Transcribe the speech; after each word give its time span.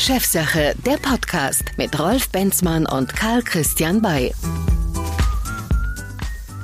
Chefsache, 0.00 0.74
der 0.86 0.96
Podcast 0.96 1.76
mit 1.76 2.00
Rolf 2.00 2.30
Benzmann 2.30 2.86
und 2.86 3.14
Karl 3.14 3.42
Christian 3.42 4.00
Bay. 4.00 4.32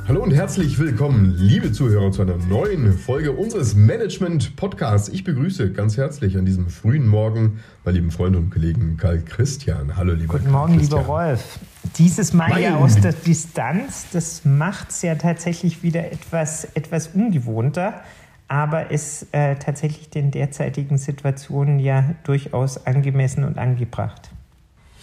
Hallo 0.09 0.23
und 0.23 0.31
herzlich 0.31 0.79
willkommen, 0.79 1.35
liebe 1.37 1.71
Zuhörer, 1.71 2.11
zu 2.13 2.23
einer 2.23 2.39
neuen 2.39 2.97
Folge 2.97 3.33
unseres 3.33 3.75
Management-Podcasts. 3.75 5.11
Ich 5.11 5.23
begrüße 5.23 5.71
ganz 5.73 5.99
herzlich 5.99 6.39
an 6.39 6.47
diesem 6.47 6.71
frühen 6.71 7.07
Morgen 7.07 7.61
meine 7.85 7.99
lieben 7.99 8.11
Freunde 8.11 8.39
und 8.39 8.49
Kollegen 8.49 8.97
Karl 8.97 9.21
Christian. 9.23 9.99
Hallo, 9.99 10.15
lieber 10.15 10.39
Guten 10.39 10.51
Morgen, 10.51 10.81
lieber 10.81 11.01
Rolf. 11.01 11.59
Dieses 11.99 12.33
Mal 12.33 12.49
mein 12.49 12.63
ja 12.63 12.77
aus 12.77 12.99
der 12.99 13.13
Distanz, 13.13 14.07
das 14.15 14.47
macht 14.47 14.89
es 14.89 15.03
ja 15.03 15.15
tatsächlich 15.15 15.83
wieder 15.83 16.11
etwas, 16.11 16.69
etwas 16.73 17.09
ungewohnter, 17.09 18.03
aber 18.49 18.91
ist 18.91 19.27
äh, 19.33 19.57
tatsächlich 19.57 20.11
den 20.11 20.31
derzeitigen 20.31 20.99
Situationen 20.99 21.79
ja 21.79 22.15
durchaus 22.25 22.87
angemessen 22.87 23.45
und 23.45 23.59
angebracht. 23.59 24.31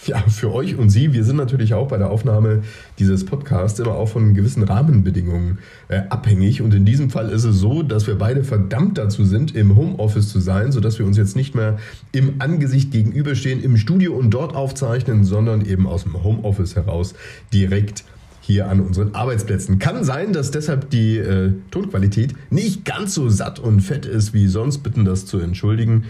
Ja, 0.06 0.20
für 0.28 0.54
euch 0.54 0.76
und 0.76 0.90
Sie, 0.90 1.14
wir 1.14 1.24
sind 1.24 1.38
natürlich 1.38 1.74
auch 1.74 1.88
bei 1.88 1.98
der 1.98 2.10
Aufnahme 2.10 2.64
dieses 3.00 3.26
Podcasts 3.26 3.80
immer 3.80 3.96
auch 3.96 4.10
von 4.10 4.34
gewissen 4.34 4.64
Rahmenbedingungen 4.64 5.60
äh, 5.88 6.02
abhängig. 6.10 6.62
Und 6.62 6.74
in 6.74 6.84
diesem 6.84 7.10
Fall 7.10 7.30
ist 7.30 7.46
es 7.46 7.56
so, 7.56 7.84
dass 7.84 8.06
wir 8.06 8.18
beide 8.18 8.44
verdammt 8.44 8.98
dazu 8.98 9.24
sind, 9.24 9.56
im 9.56 9.78
Homeoffice 9.78 10.28
zu 10.28 10.42
sein, 10.42 10.74
sodass 10.74 11.00
wir 11.00 11.06
uns 11.06 11.16
jetzt 11.16 11.38
nicht 11.38 11.56
mehr 11.56 11.78
im 12.12 12.36
Angesicht 12.40 12.92
gegenüberstehen, 12.92 13.64
im 13.64 13.78
Studio 13.78 14.14
und 14.14 14.32
dort 14.32 14.56
aufzeichnen, 14.56 15.24
sondern 15.24 15.66
eben 15.66 15.88
aus 15.88 16.04
dem 16.04 16.22
Homeoffice 16.22 16.76
heraus 16.76 17.16
direkt 17.54 18.04
hier 18.44 18.68
an 18.70 18.82
unseren 18.82 19.16
Arbeitsplätzen. 19.16 19.80
Kann 19.80 20.04
sein, 20.04 20.34
dass 20.34 20.52
deshalb 20.52 20.90
die 20.90 21.18
äh, 21.18 21.54
Tonqualität 21.72 22.36
nicht 22.52 22.84
ganz 22.84 23.14
so 23.14 23.30
satt 23.30 23.60
und 23.60 23.82
fett 23.82 24.06
ist 24.06 24.34
wie 24.34 24.48
sonst. 24.48 24.80
Bitten 24.80 25.06
das 25.06 25.26
zu 25.26 25.40
entschuldigen. 25.40 26.06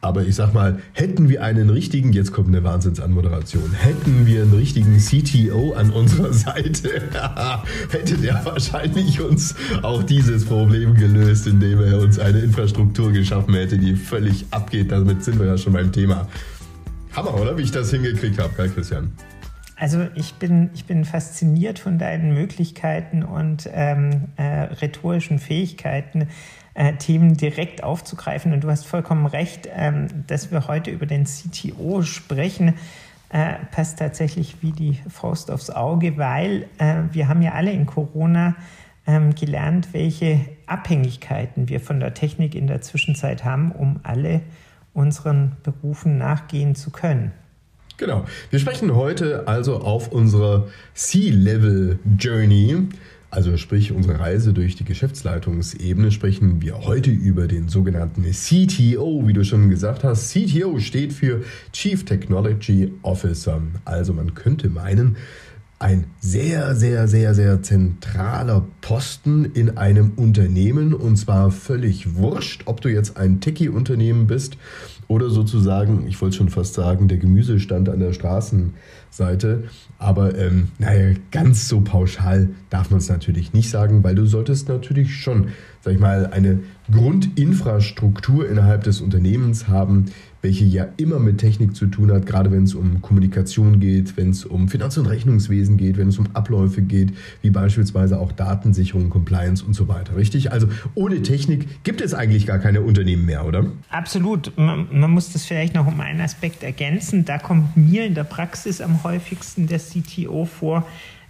Aber 0.00 0.22
ich 0.22 0.34
sag 0.34 0.52
mal, 0.52 0.80
hätten 0.92 1.30
wir 1.30 1.42
einen 1.42 1.70
richtigen, 1.70 2.12
jetzt 2.12 2.32
kommt 2.32 2.48
eine 2.48 2.62
Wahnsinnsanmoderation, 2.62 3.72
hätten 3.72 4.26
wir 4.26 4.42
einen 4.42 4.52
richtigen 4.52 4.98
CTO 4.98 5.72
an 5.72 5.90
unserer 5.90 6.32
Seite, 6.32 7.00
hätte 7.90 8.18
der 8.18 8.44
wahrscheinlich 8.44 9.22
uns 9.22 9.54
auch 9.80 10.02
dieses 10.02 10.44
Problem 10.44 10.94
gelöst, 10.94 11.46
indem 11.46 11.80
er 11.80 12.00
uns 12.00 12.18
eine 12.18 12.40
Infrastruktur 12.40 13.12
geschaffen 13.12 13.54
hätte, 13.54 13.78
die 13.78 13.96
völlig 13.96 14.44
abgeht. 14.50 14.92
Damit 14.92 15.24
sind 15.24 15.38
wir 15.38 15.46
ja 15.46 15.56
schon 15.56 15.72
beim 15.72 15.90
Thema. 15.90 16.28
Hammer, 17.12 17.40
oder? 17.40 17.56
Wie 17.56 17.62
ich 17.62 17.70
das 17.70 17.90
hingekriegt 17.90 18.38
habe, 18.38 18.52
geil, 18.54 18.70
Christian. 18.74 19.10
Also 19.84 20.06
ich 20.14 20.36
bin, 20.36 20.70
ich 20.72 20.86
bin 20.86 21.04
fasziniert 21.04 21.78
von 21.78 21.98
deinen 21.98 22.32
Möglichkeiten 22.32 23.22
und 23.22 23.68
ähm, 23.70 24.28
äh, 24.38 24.42
rhetorischen 24.42 25.38
Fähigkeiten 25.38 26.28
äh, 26.72 26.94
Themen 26.94 27.36
direkt 27.36 27.84
aufzugreifen. 27.84 28.54
Und 28.54 28.64
du 28.64 28.70
hast 28.70 28.86
vollkommen 28.86 29.26
recht, 29.26 29.68
ähm, 29.76 30.06
dass 30.26 30.50
wir 30.50 30.68
heute 30.68 30.90
über 30.90 31.04
den 31.04 31.24
CTO 31.24 32.00
sprechen. 32.00 32.76
Äh, 33.28 33.56
passt 33.72 33.98
tatsächlich 33.98 34.62
wie 34.62 34.72
die 34.72 34.98
Faust 35.10 35.50
aufs 35.50 35.68
Auge, 35.68 36.16
weil 36.16 36.66
äh, 36.78 37.02
wir 37.12 37.28
haben 37.28 37.42
ja 37.42 37.52
alle 37.52 37.72
in 37.72 37.84
Corona 37.84 38.56
ähm, 39.06 39.34
gelernt, 39.34 39.88
welche 39.92 40.40
Abhängigkeiten 40.64 41.68
wir 41.68 41.80
von 41.80 42.00
der 42.00 42.14
Technik 42.14 42.54
in 42.54 42.68
der 42.68 42.80
Zwischenzeit 42.80 43.44
haben, 43.44 43.70
um 43.70 44.00
alle 44.02 44.40
unseren 44.94 45.58
Berufen 45.62 46.16
nachgehen 46.16 46.74
zu 46.74 46.90
können. 46.90 47.32
Genau. 47.96 48.26
Wir 48.50 48.58
sprechen 48.58 48.94
heute 48.94 49.46
also 49.46 49.76
auf 49.76 50.10
unserer 50.10 50.68
C-Level 50.94 51.98
Journey 52.18 52.88
also 53.34 53.56
sprich 53.56 53.90
unsere 53.90 54.20
Reise 54.20 54.52
durch 54.52 54.76
die 54.76 54.84
Geschäftsleitungsebene, 54.84 56.12
sprechen 56.12 56.62
wir 56.62 56.84
heute 56.84 57.10
über 57.10 57.48
den 57.48 57.68
sogenannten 57.68 58.22
CTO, 58.22 59.26
wie 59.26 59.32
du 59.32 59.44
schon 59.44 59.70
gesagt 59.70 60.04
hast. 60.04 60.32
CTO 60.32 60.78
steht 60.78 61.12
für 61.12 61.42
Chief 61.72 62.04
Technology 62.04 62.92
Officer. 63.02 63.60
Also 63.84 64.12
man 64.12 64.34
könnte 64.34 64.70
meinen, 64.70 65.16
ein 65.80 66.04
sehr, 66.20 66.76
sehr, 66.76 67.08
sehr, 67.08 67.34
sehr 67.34 67.60
zentraler 67.60 68.64
Posten 68.80 69.44
in 69.46 69.76
einem 69.76 70.12
Unternehmen 70.14 70.94
und 70.94 71.16
zwar 71.16 71.50
völlig 71.50 72.14
wurscht, 72.14 72.62
ob 72.66 72.80
du 72.80 72.88
jetzt 72.88 73.16
ein 73.16 73.40
Techie-Unternehmen 73.40 74.28
bist 74.28 74.56
oder 75.14 75.30
sozusagen, 75.30 76.08
ich 76.08 76.20
wollte 76.20 76.36
schon 76.36 76.48
fast 76.48 76.74
sagen, 76.74 77.06
der 77.06 77.18
Gemüsestand 77.18 77.88
an 77.88 78.00
der 78.00 78.12
Straßenseite. 78.12 79.64
Aber 79.98 80.36
ähm, 80.36 80.68
naja, 80.78 81.14
ganz 81.30 81.68
so 81.68 81.80
pauschal 81.82 82.48
darf 82.68 82.90
man 82.90 82.98
es 82.98 83.08
natürlich 83.08 83.52
nicht 83.52 83.70
sagen, 83.70 84.02
weil 84.02 84.16
du 84.16 84.26
solltest 84.26 84.68
natürlich 84.68 85.14
schon, 85.14 85.48
sag 85.82 85.94
ich 85.94 86.00
mal, 86.00 86.26
eine 86.26 86.58
Grundinfrastruktur 86.90 88.48
innerhalb 88.48 88.82
des 88.82 89.00
Unternehmens 89.00 89.68
haben, 89.68 90.06
welche 90.44 90.66
ja 90.66 90.86
immer 90.98 91.18
mit 91.18 91.38
Technik 91.38 91.74
zu 91.74 91.86
tun 91.86 92.12
hat, 92.12 92.26
gerade 92.26 92.52
wenn 92.52 92.64
es 92.64 92.74
um 92.74 93.00
Kommunikation 93.00 93.80
geht, 93.80 94.16
wenn 94.18 94.30
es 94.30 94.44
um 94.44 94.68
Finanz- 94.68 94.98
und 94.98 95.06
Rechnungswesen 95.06 95.78
geht, 95.78 95.96
wenn 95.96 96.08
es 96.08 96.18
um 96.18 96.28
Abläufe 96.34 96.82
geht, 96.82 97.14
wie 97.40 97.48
beispielsweise 97.48 98.20
auch 98.20 98.30
Datensicherung, 98.30 99.08
Compliance 99.08 99.64
und 99.64 99.72
so 99.72 99.88
weiter. 99.88 100.16
Richtig? 100.16 100.52
Also 100.52 100.68
ohne 100.94 101.22
Technik 101.22 101.82
gibt 101.82 102.02
es 102.02 102.12
eigentlich 102.12 102.46
gar 102.46 102.58
keine 102.58 102.82
Unternehmen 102.82 103.24
mehr, 103.24 103.46
oder? 103.46 103.64
Absolut. 103.88 104.52
Man, 104.58 104.86
man 104.92 105.10
muss 105.10 105.32
das 105.32 105.46
vielleicht 105.46 105.74
noch 105.74 105.86
um 105.86 105.98
einen 105.98 106.20
Aspekt 106.20 106.62
ergänzen. 106.62 107.24
Da 107.24 107.38
kommt 107.38 107.74
mir 107.76 108.04
in 108.04 108.14
der 108.14 108.24
Praxis 108.24 108.82
am 108.82 109.02
häufigsten 109.02 109.66
der 109.66 109.78
CTO 109.78 110.44
vor. 110.44 110.86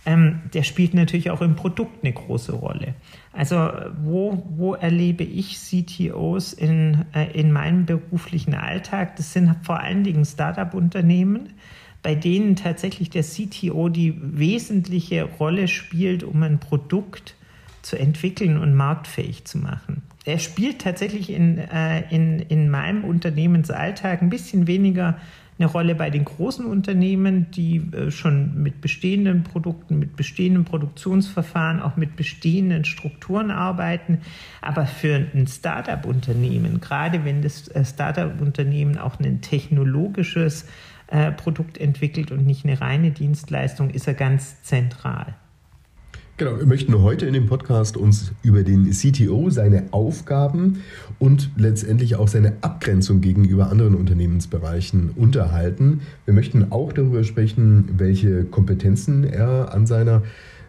Ähm, 0.07 0.41
der 0.53 0.65
spielt 0.65 0.93
natürlich 0.93 1.31
auch 1.31 1.41
im 1.41 1.55
Produkt 1.55 2.03
eine 2.03 2.13
große 2.13 2.53
Rolle. 2.53 2.95
Also 3.35 3.57
wo, 4.01 4.45
wo 4.49 4.75
erlebe 4.75 5.25
ich 5.25 5.59
CTOs 5.59 6.53
in, 6.53 7.05
äh, 7.15 7.33
in 7.33 7.51
meinem 7.51 7.85
beruflichen 7.85 8.55
Alltag? 8.55 9.17
Das 9.17 9.33
sind 9.33 9.57
vor 9.63 9.81
allen 9.81 10.05
Dingen 10.05 10.25
Startup-Unternehmen, 10.25 11.55
bei 12.03 12.15
denen 12.15 12.55
tatsächlich 12.55 13.11
der 13.11 13.25
CTO 13.25 13.89
die 13.89 14.15
wesentliche 14.21 15.25
Rolle 15.25 15.67
spielt, 15.67 16.23
um 16.23 16.43
ein 16.45 16.61
Produkt 16.61 17.35
zu 17.83 17.99
entwickeln 17.99 18.57
und 18.57 18.75
marktfähig 18.75 19.45
zu 19.45 19.59
machen. 19.59 20.03
Er 20.25 20.39
spielt 20.39 20.81
tatsächlich 20.81 21.31
in, 21.31 21.59
äh, 21.59 22.03
in, 22.15 22.39
in 22.39 22.71
meinem 22.71 23.05
Unternehmensalltag 23.05 24.23
ein 24.23 24.31
bisschen 24.31 24.67
weniger 24.67 25.19
eine 25.59 25.69
Rolle 25.69 25.95
bei 25.95 26.11
den 26.11 26.25
großen 26.25 26.67
Unternehmen, 26.67 27.51
die 27.53 27.77
äh, 27.77 28.11
schon 28.11 28.63
mit 28.63 28.81
bestehenden 28.81 29.45
Produkten, 29.45 29.99
mit 29.99 30.17
bestehenden 30.17 30.65
Produktionsverfahren, 30.65 31.81
auch 31.81 31.97
mit 31.97 32.17
bestehenden 32.17 32.85
Strukturen 32.85 33.51
arbeiten. 33.51 34.21
Aber 34.61 34.87
für 34.87 35.27
ein 35.33 35.47
Startup-Unternehmen, 35.47 36.81
gerade 36.81 37.25
wenn 37.25 37.43
das 37.43 37.69
äh, 37.69 37.85
Startup-Unternehmen 37.85 38.99
auch 38.99 39.21
ein 39.21 39.43
technologisches 39.43 40.67
äh, 41.07 41.31
Produkt 41.31 41.79
entwickelt 41.79 42.33
und 42.33 42.45
nicht 42.45 42.65
eine 42.65 42.81
reine 42.81 43.13
Dienstleistung, 43.13 43.91
ist 43.91 44.09
er 44.09 44.15
ganz 44.15 44.63
zentral. 44.63 45.35
Genau, 46.37 46.59
wir 46.59 46.67
möchten 46.67 47.01
heute 47.01 47.27
in 47.27 47.33
dem 47.33 47.47
Podcast 47.47 47.97
uns 47.97 48.33
über 48.43 48.65
den 48.65 48.91
CTO, 48.91 49.51
seine 49.51 49.85
Aufgaben 49.93 50.83
und 51.21 51.51
letztendlich 51.57 52.17
auch 52.17 52.27
seine 52.27 52.55
Abgrenzung 52.61 53.21
gegenüber 53.21 53.71
anderen 53.71 53.95
Unternehmensbereichen 53.95 55.11
unterhalten. 55.15 56.01
Wir 56.25 56.35
möchten 56.35 56.73
auch 56.73 56.93
darüber 56.93 57.23
sprechen, 57.23 57.89
welche 57.99 58.43
Kompetenzen 58.47 59.23
er 59.23 59.73
an 59.73 59.87
seiner 59.87 60.25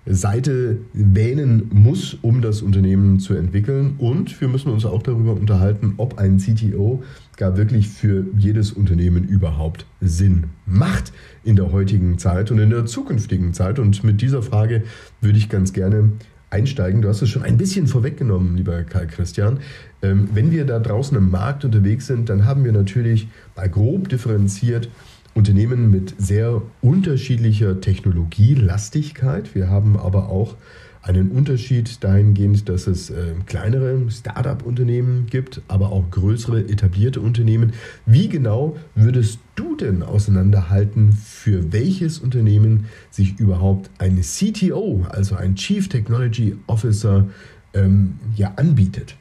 Seite 0.05 0.77
wählen 0.93 1.69
muss, 1.73 2.17
um 2.21 2.41
das 2.41 2.61
Unternehmen 2.61 3.19
zu 3.19 3.33
entwickeln. 3.33 3.95
Und 3.97 4.39
wir 4.39 4.47
müssen 4.47 4.71
uns 4.71 4.85
auch 4.85 5.01
darüber 5.01 5.33
unterhalten, 5.33 5.95
ob 5.97 6.19
ein 6.19 6.37
CTO 6.37 7.03
gar 7.37 7.57
wirklich 7.57 7.89
für 7.89 8.25
jedes 8.37 8.71
Unternehmen 8.71 9.23
überhaupt 9.23 9.85
Sinn 10.01 10.45
macht 10.65 11.11
in 11.43 11.55
der 11.55 11.71
heutigen 11.71 12.17
Zeit 12.17 12.51
und 12.51 12.59
in 12.59 12.69
der 12.69 12.85
zukünftigen 12.85 13.53
Zeit. 13.53 13.79
Und 13.79 14.03
mit 14.03 14.21
dieser 14.21 14.43
Frage 14.43 14.83
würde 15.21 15.37
ich 15.37 15.49
ganz 15.49 15.73
gerne 15.73 16.11
einsteigen. 16.51 17.01
Du 17.01 17.09
hast 17.09 17.21
es 17.21 17.29
schon 17.29 17.43
ein 17.43 17.57
bisschen 17.57 17.87
vorweggenommen, 17.87 18.55
lieber 18.55 18.83
Karl 18.83 19.07
Christian. 19.07 19.59
Ähm, 20.01 20.29
wenn 20.33 20.51
wir 20.51 20.65
da 20.65 20.79
draußen 20.79 21.17
im 21.17 21.31
Markt 21.31 21.65
unterwegs 21.65 22.07
sind, 22.07 22.29
dann 22.29 22.45
haben 22.45 22.63
wir 22.63 22.71
natürlich 22.71 23.27
mal 23.55 23.69
grob 23.69 24.09
differenziert 24.09 24.89
Unternehmen 25.35 25.91
mit 25.91 26.15
sehr 26.17 26.61
unterschiedlicher 26.81 27.81
Technologielastigkeit. 27.81 29.53
Wir 29.53 29.69
haben 29.69 29.99
aber 29.99 30.29
auch 30.29 30.55
einen 31.01 31.29
Unterschied 31.29 32.03
dahingehend, 32.03 32.67
dass 32.69 32.87
es 32.87 33.09
äh, 33.09 33.33
kleinere 33.45 34.09
Start-up-Unternehmen 34.09 35.27
gibt, 35.27 35.61
aber 35.67 35.91
auch 35.91 36.09
größere 36.09 36.61
etablierte 36.61 37.19
Unternehmen. 37.19 37.73
Wie 38.05 38.29
genau 38.29 38.77
würdest 38.95 39.39
du 39.55 39.75
denn 39.75 40.01
auseinanderhalten, 40.01 41.11
für 41.11 41.71
welches 41.73 42.19
Unternehmen 42.19 42.85
sich 43.11 43.37
überhaupt 43.37 43.91
ein 43.99 44.21
CTO, 44.21 45.05
also 45.09 45.35
ein 45.35 45.55
Chief 45.55 45.89
Technology 45.89 46.55
Officer, 46.65 47.27
ähm, 47.73 48.19
ja 48.35 48.53
anbietet? 48.55 49.15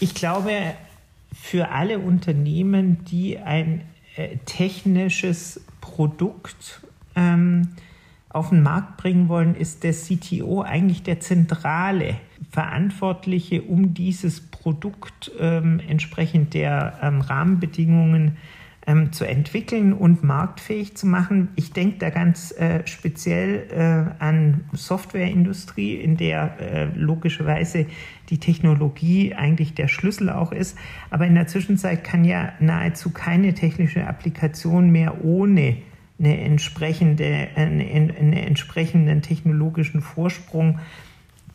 Ich 0.00 0.14
glaube, 0.14 0.50
für 1.32 1.70
alle 1.70 1.98
Unternehmen, 1.98 3.04
die 3.06 3.38
ein 3.38 3.82
technisches 4.44 5.64
Produkt 5.80 6.80
ähm, 7.14 7.68
auf 8.28 8.50
den 8.50 8.62
Markt 8.62 8.98
bringen 8.98 9.28
wollen, 9.28 9.54
ist 9.54 9.82
der 9.82 9.92
CTO 9.92 10.62
eigentlich 10.62 11.02
der 11.02 11.20
zentrale 11.20 12.16
Verantwortliche, 12.50 13.62
um 13.62 13.94
dieses 13.94 14.40
Produkt 14.40 15.30
ähm, 15.38 15.80
entsprechend 15.86 16.54
der 16.54 16.98
ähm, 17.02 17.20
Rahmenbedingungen 17.20 18.36
ähm, 18.86 19.12
zu 19.12 19.24
entwickeln 19.24 19.92
und 19.92 20.22
marktfähig 20.22 20.96
zu 20.96 21.06
machen. 21.06 21.48
Ich 21.56 21.72
denke 21.72 21.98
da 21.98 22.10
ganz 22.10 22.52
äh, 22.52 22.86
speziell 22.86 23.66
äh, 23.70 24.22
an 24.22 24.64
Softwareindustrie, 24.72 25.94
in 25.94 26.16
der 26.16 26.60
äh, 26.60 26.84
logischerweise 26.94 27.86
die 28.30 28.38
Technologie 28.38 29.34
eigentlich 29.34 29.74
der 29.74 29.88
Schlüssel 29.88 30.30
auch 30.30 30.52
ist. 30.52 30.78
Aber 31.10 31.26
in 31.26 31.34
der 31.34 31.46
Zwischenzeit 31.46 32.04
kann 32.04 32.24
ja 32.24 32.52
nahezu 32.60 33.10
keine 33.10 33.54
technische 33.54 34.06
Applikation 34.06 34.90
mehr 34.90 35.24
ohne 35.24 35.78
eine 36.18 36.40
entsprechende, 36.40 37.48
einen, 37.56 37.80
einen 37.80 38.32
entsprechenden 38.32 39.20
technologischen 39.20 40.00
Vorsprung 40.00 40.78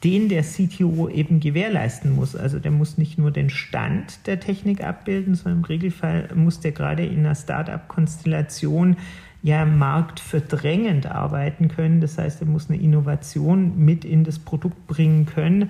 den 0.03 0.30
der 0.30 0.44
CTO 0.44 1.09
eben 1.09 1.39
gewährleisten 1.39 2.15
muss. 2.15 2.36
Also 2.36 2.59
der 2.59 2.71
muss 2.71 2.98
nicht 2.98 3.18
nur 3.18 3.31
den 3.31 3.50
Stand 3.50 4.25
der 4.25 4.39
Technik 4.39 4.83
abbilden, 4.83 5.36
sondern 5.36 5.59
im 5.59 5.65
Regelfall 5.65 6.30
muss 6.33 6.59
der 6.59 6.71
gerade 6.71 7.06
in 7.06 7.19
einer 7.19 7.36
Startup-Konstellation 7.36 8.98
ja 9.44 9.65
marktverdrängend 9.65 11.06
arbeiten 11.06 11.68
können. 11.68 12.01
Das 12.01 12.18
heißt, 12.18 12.42
er 12.42 12.48
muss 12.48 12.69
eine 12.69 12.80
Innovation 12.80 13.77
mit 13.77 14.06
in 14.06 14.24
das 14.24 14.39
Produkt 14.39 14.88
bringen 14.88 15.25
können, 15.25 15.69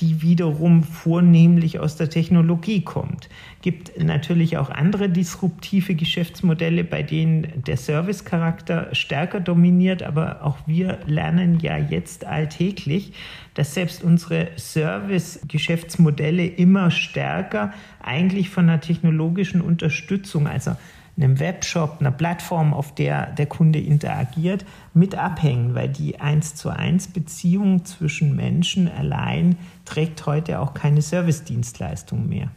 die 0.00 0.20
wiederum 0.20 0.82
vornehmlich 0.82 1.78
aus 1.78 1.96
der 1.96 2.10
Technologie 2.10 2.82
kommt. 2.82 3.30
Gibt 3.62 4.02
natürlich 4.02 4.58
auch 4.58 4.68
andere 4.68 5.08
disruptive 5.08 5.94
Geschäftsmodelle, 5.94 6.84
bei 6.84 7.02
denen 7.02 7.64
der 7.66 7.78
Servicecharakter 7.78 8.94
stärker 8.94 9.40
dominiert, 9.40 10.02
aber 10.02 10.44
auch 10.44 10.58
wir 10.66 10.98
lernen 11.06 11.60
ja 11.60 11.78
jetzt 11.78 12.26
alltäglich, 12.26 13.14
dass 13.54 13.72
selbst 13.72 14.04
unsere 14.04 14.48
Service-Geschäftsmodelle 14.58 16.46
immer 16.46 16.90
stärker 16.90 17.72
eigentlich 18.02 18.50
von 18.50 18.68
einer 18.68 18.80
technologischen 18.80 19.62
Unterstützung, 19.62 20.46
also 20.46 20.76
einem 21.18 21.40
Webshop, 21.40 21.96
einer 22.00 22.12
Plattform, 22.12 22.72
auf 22.72 22.94
der 22.94 23.32
der 23.32 23.46
Kunde 23.46 23.80
interagiert, 23.80 24.64
mit 24.94 25.14
abhängen, 25.16 25.74
weil 25.74 25.88
die 25.88 26.20
1 26.20 26.54
zu 26.54 26.70
1 26.70 27.08
Beziehung 27.08 27.84
zwischen 27.84 28.36
Menschen 28.36 28.88
allein 28.88 29.56
trägt 29.84 30.24
heute 30.26 30.60
auch 30.60 30.74
keine 30.74 31.02
Service-Dienstleistung 31.02 32.28
mehr. 32.28 32.50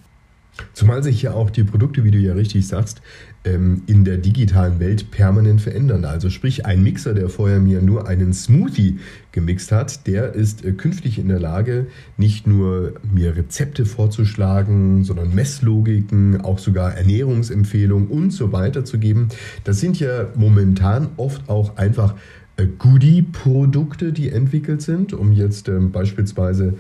Zumal 0.74 1.02
sich 1.02 1.22
ja 1.22 1.34
auch 1.34 1.50
die 1.50 1.64
Produkte, 1.64 2.04
wie 2.04 2.12
du 2.12 2.18
ja 2.18 2.34
richtig 2.34 2.68
sagst, 2.68 3.02
in 3.44 4.06
der 4.06 4.18
digitalen 4.18 4.80
Welt 4.80 5.10
permanent 5.10 5.62
verändern. 5.62 6.06
Also 6.06 6.30
sprich, 6.30 6.68
ein 6.68 6.84
Mixer, 6.84 7.16
der 7.16 7.28
vorher 7.28 7.60
mir 7.60 7.82
nur 7.82 8.08
einen 8.08 8.34
Smoothie 8.34 9.00
gemixt 9.32 9.72
hat, 9.72 10.06
der 10.06 10.34
ist 10.34 10.64
äh, 10.64 10.74
künftig 10.74 11.18
in 11.18 11.28
der 11.28 11.40
Lage, 11.40 11.88
nicht 12.18 12.46
nur 12.46 12.94
mir 13.12 13.36
Rezepte 13.36 13.86
vorzuschlagen, 13.86 15.04
sondern 15.04 15.34
Messlogiken, 15.34 16.42
auch 16.42 16.60
sogar 16.60 16.94
Ernährungsempfehlungen 16.94 18.10
und 18.10 18.30
so 18.32 18.52
weiter 18.52 18.86
zu 18.86 19.00
geben. 19.00 19.30
Das 19.64 19.80
sind 19.80 20.00
ja 20.00 20.28
momentan 20.36 21.10
oft 21.18 21.50
auch 21.50 21.78
einfach 21.78 22.16
äh, 22.58 22.68
Goodie-Produkte, 22.78 24.14
die 24.14 24.30
entwickelt 24.30 24.84
sind, 24.84 25.14
um 25.14 25.32
jetzt 25.32 25.68
ähm, 25.68 25.92
beispielsweise 25.92 26.76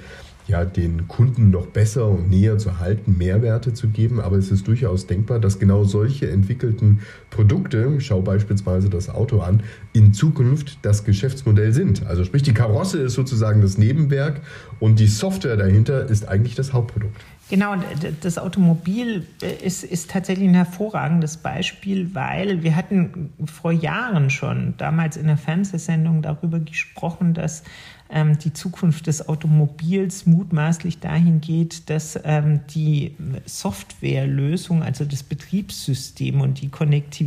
ja, 0.51 0.65
den 0.65 1.07
Kunden 1.07 1.49
noch 1.49 1.67
besser 1.67 2.07
und 2.07 2.29
näher 2.29 2.57
zu 2.57 2.79
halten, 2.79 3.17
Mehrwerte 3.17 3.73
zu 3.73 3.87
geben. 3.87 4.19
Aber 4.19 4.37
es 4.37 4.51
ist 4.51 4.67
durchaus 4.67 5.07
denkbar, 5.07 5.39
dass 5.39 5.59
genau 5.59 5.85
solche 5.85 6.29
entwickelten 6.29 6.99
Produkte, 7.31 7.99
schau 7.99 8.21
beispielsweise 8.21 8.89
das 8.89 9.09
Auto 9.09 9.39
an, 9.39 9.63
in 9.93 10.13
Zukunft 10.13 10.77
das 10.83 11.03
Geschäftsmodell 11.03 11.73
sind. 11.73 12.05
Also 12.05 12.23
sprich, 12.23 12.43
die 12.43 12.53
Karosse 12.53 12.99
ist 12.99 13.13
sozusagen 13.15 13.61
das 13.61 13.79
Nebenwerk 13.79 14.41
und 14.79 14.99
die 14.99 15.07
Software 15.07 15.57
dahinter 15.57 16.07
ist 16.07 16.27
eigentlich 16.27 16.53
das 16.53 16.73
Hauptprodukt. 16.73 17.19
Genau, 17.49 17.75
das 18.21 18.37
Automobil 18.37 19.27
äh, 19.41 19.65
ist, 19.65 19.83
ist 19.83 20.11
tatsächlich 20.11 20.47
ein 20.47 20.53
hervorragendes 20.53 21.35
Beispiel, 21.35 22.15
weil 22.15 22.63
wir 22.63 22.77
hatten 22.77 23.33
vor 23.45 23.73
Jahren 23.73 24.29
schon 24.29 24.73
damals 24.77 25.17
in 25.17 25.27
der 25.27 25.35
Fernsehsendung 25.35 26.21
darüber 26.21 26.59
gesprochen, 26.59 27.33
dass 27.33 27.63
ähm, 28.09 28.37
die 28.37 28.53
Zukunft 28.53 29.07
des 29.07 29.27
Automobils 29.27 30.25
mutmaßlich 30.25 30.99
dahin 30.99 31.41
geht, 31.41 31.89
dass 31.89 32.19
ähm, 32.23 32.61
die 32.69 33.15
Softwarelösung, 33.45 34.83
also 34.83 35.05
das 35.05 35.23
Betriebssystem 35.23 36.39
und 36.41 36.61
die 36.61 36.69
Konnektivität 36.69 37.20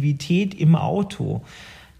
im 0.54 0.76
Auto 0.76 1.42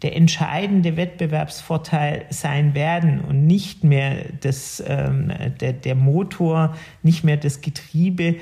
der 0.02 0.16
entscheidende 0.16 0.98
Wettbewerbsvorteil 0.98 2.26
sein 2.28 2.74
werden 2.74 3.20
und 3.20 3.46
nicht 3.46 3.84
mehr 3.84 4.26
das, 4.42 4.84
ähm, 4.86 5.32
der, 5.60 5.72
der 5.72 5.94
Motor, 5.94 6.76
nicht 7.02 7.24
mehr 7.24 7.38
das 7.38 7.62
Getriebe 7.62 8.36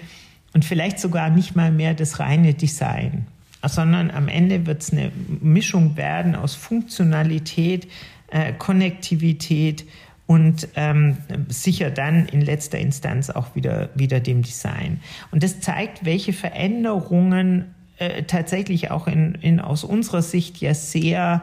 und 0.55 0.65
vielleicht 0.65 0.99
sogar 0.99 1.31
nicht 1.31 1.55
mal 1.55 1.71
mehr 1.71 1.95
das 1.95 2.19
reine 2.19 2.55
Design, 2.55 3.27
sondern 3.65 4.11
am 4.11 4.27
Ende 4.27 4.67
wird 4.67 4.83
es 4.83 4.93
eine 4.93 5.13
Mischung 5.41 5.97
werden 5.97 6.35
aus 6.35 6.57
Funktionalität, 6.57 7.87
äh, 8.33 8.53
Konnektivität 8.55 9.85
und 10.27 10.67
ähm, 10.75 11.19
sicher 11.49 11.91
dann 11.91 12.27
in 12.27 12.41
letzter 12.41 12.79
Instanz 12.79 13.31
auch 13.31 13.55
wieder, 13.55 13.91
wieder 13.95 14.19
dem 14.19 14.43
Design. 14.43 15.01
Und 15.31 15.45
das 15.45 15.61
zeigt, 15.61 16.05
welche 16.05 16.33
Veränderungen 16.33 17.75
äh, 18.03 18.25
tatsächlich 18.25 18.91
auch 18.91 19.07
in, 19.07 19.37
in 19.37 19.61
aus 19.61 19.85
unserer 19.85 20.23
Sicht 20.23 20.61
ja 20.61 20.75
sehr 20.75 21.43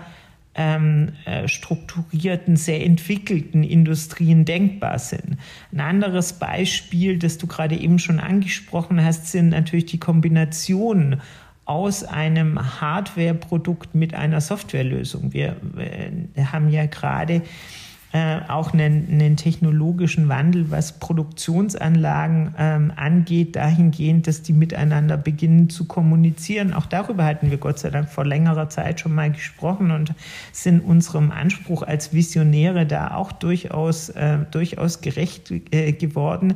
ähm, 0.55 1.13
äh, 1.23 1.47
strukturierten, 1.47 2.57
sehr 2.57 2.85
entwickelten 2.85 3.63
Industrien 3.63 4.43
denkbar 4.43 4.99
sind. 4.99 5.37
Ein 5.71 5.79
anderes 5.79 6.33
Beispiel, 6.33 7.17
das 7.17 7.37
du 7.37 7.47
gerade 7.47 7.77
eben 7.77 7.97
schon 7.97 8.19
angesprochen 8.19 9.03
hast, 9.03 9.27
sind 9.27 9.49
natürlich 9.49 9.85
die 9.85 9.99
Kombinationen 9.99 11.21
aus 11.63 12.03
einem 12.03 12.81
Hardware-Produkt 12.81 13.95
mit 13.95 14.13
einer 14.15 14.41
Softwarelösung. 14.41 15.31
Wir 15.33 15.55
äh, 15.77 16.43
haben 16.43 16.69
ja 16.69 16.87
gerade 16.87 17.41
äh, 18.11 18.39
auch 18.47 18.73
einen, 18.73 19.07
einen, 19.11 19.37
technologischen 19.37 20.29
Wandel, 20.29 20.71
was 20.71 20.97
Produktionsanlagen 20.97 22.55
ähm, 22.57 22.91
angeht, 22.95 23.55
dahingehend, 23.55 24.25
dass 24.25 24.41
die 24.41 24.53
miteinander 24.53 25.15
beginnen 25.15 25.69
zu 25.69 25.85
kommunizieren. 25.85 26.73
Auch 26.73 26.87
darüber 26.87 27.23
hatten 27.23 27.51
wir 27.51 27.57
Gott 27.57 27.77
sei 27.77 27.91
Dank 27.91 28.09
vor 28.09 28.25
längerer 28.25 28.67
Zeit 28.69 28.99
schon 28.99 29.13
mal 29.13 29.31
gesprochen 29.31 29.91
und 29.91 30.15
sind 30.51 30.79
unserem 30.79 31.29
Anspruch 31.29 31.83
als 31.83 32.11
Visionäre 32.11 32.87
da 32.87 33.13
auch 33.13 33.31
durchaus, 33.31 34.09
äh, 34.09 34.39
durchaus 34.49 35.01
gerecht 35.01 35.51
äh, 35.51 35.91
geworden, 35.91 36.55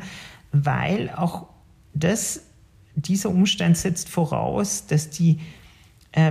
weil 0.52 1.12
auch 1.16 1.50
das, 1.94 2.42
dieser 2.96 3.30
Umstand 3.30 3.78
setzt 3.78 4.10
voraus, 4.10 4.88
dass 4.88 5.12
die 5.12 5.40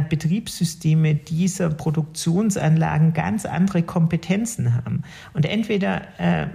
Betriebssysteme 0.08 1.17
dieser 1.17 1.70
Produktionsanlagen 1.70 3.15
ganz 3.15 3.44
andere 3.44 3.82
Kompetenzen 3.82 4.77
haben. 4.77 5.03
Und 5.34 5.44
entweder 5.44 6.03
äh, 6.19 6.46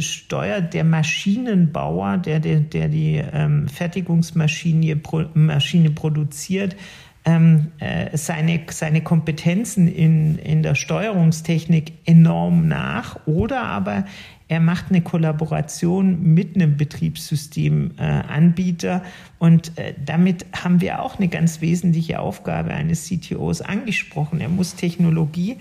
steuert 0.00 0.74
der 0.74 0.84
Maschinenbauer, 0.84 2.18
der, 2.18 2.38
der, 2.38 2.60
der 2.60 2.88
die 2.88 3.16
ähm, 3.16 3.68
Fertigungsmaschine 3.68 4.96
Pro, 4.96 5.24
Maschine 5.34 5.90
produziert, 5.90 6.76
ähm, 7.24 7.72
äh, 7.78 8.16
seine, 8.16 8.60
seine 8.70 9.02
Kompetenzen 9.02 9.88
in, 9.88 10.38
in 10.38 10.62
der 10.62 10.74
Steuerungstechnik 10.76 11.92
enorm 12.04 12.68
nach 12.68 13.18
oder 13.26 13.62
aber 13.62 14.04
er 14.48 14.60
macht 14.60 14.86
eine 14.88 15.02
Kollaboration 15.02 16.34
mit 16.34 16.56
einem 16.56 16.78
Betriebssystemanbieter 16.78 19.02
und 19.38 19.78
äh, 19.78 19.94
damit 20.04 20.46
haben 20.52 20.80
wir 20.80 21.02
auch 21.02 21.18
eine 21.18 21.28
ganz 21.28 21.60
wesentliche 21.60 22.18
Aufgabe 22.18 22.70
eines 22.70 23.06
CTOs 23.06 23.60
angesprochen. 23.60 24.40
Er 24.40 24.48
muss 24.48 24.74
Technologie 24.74 25.58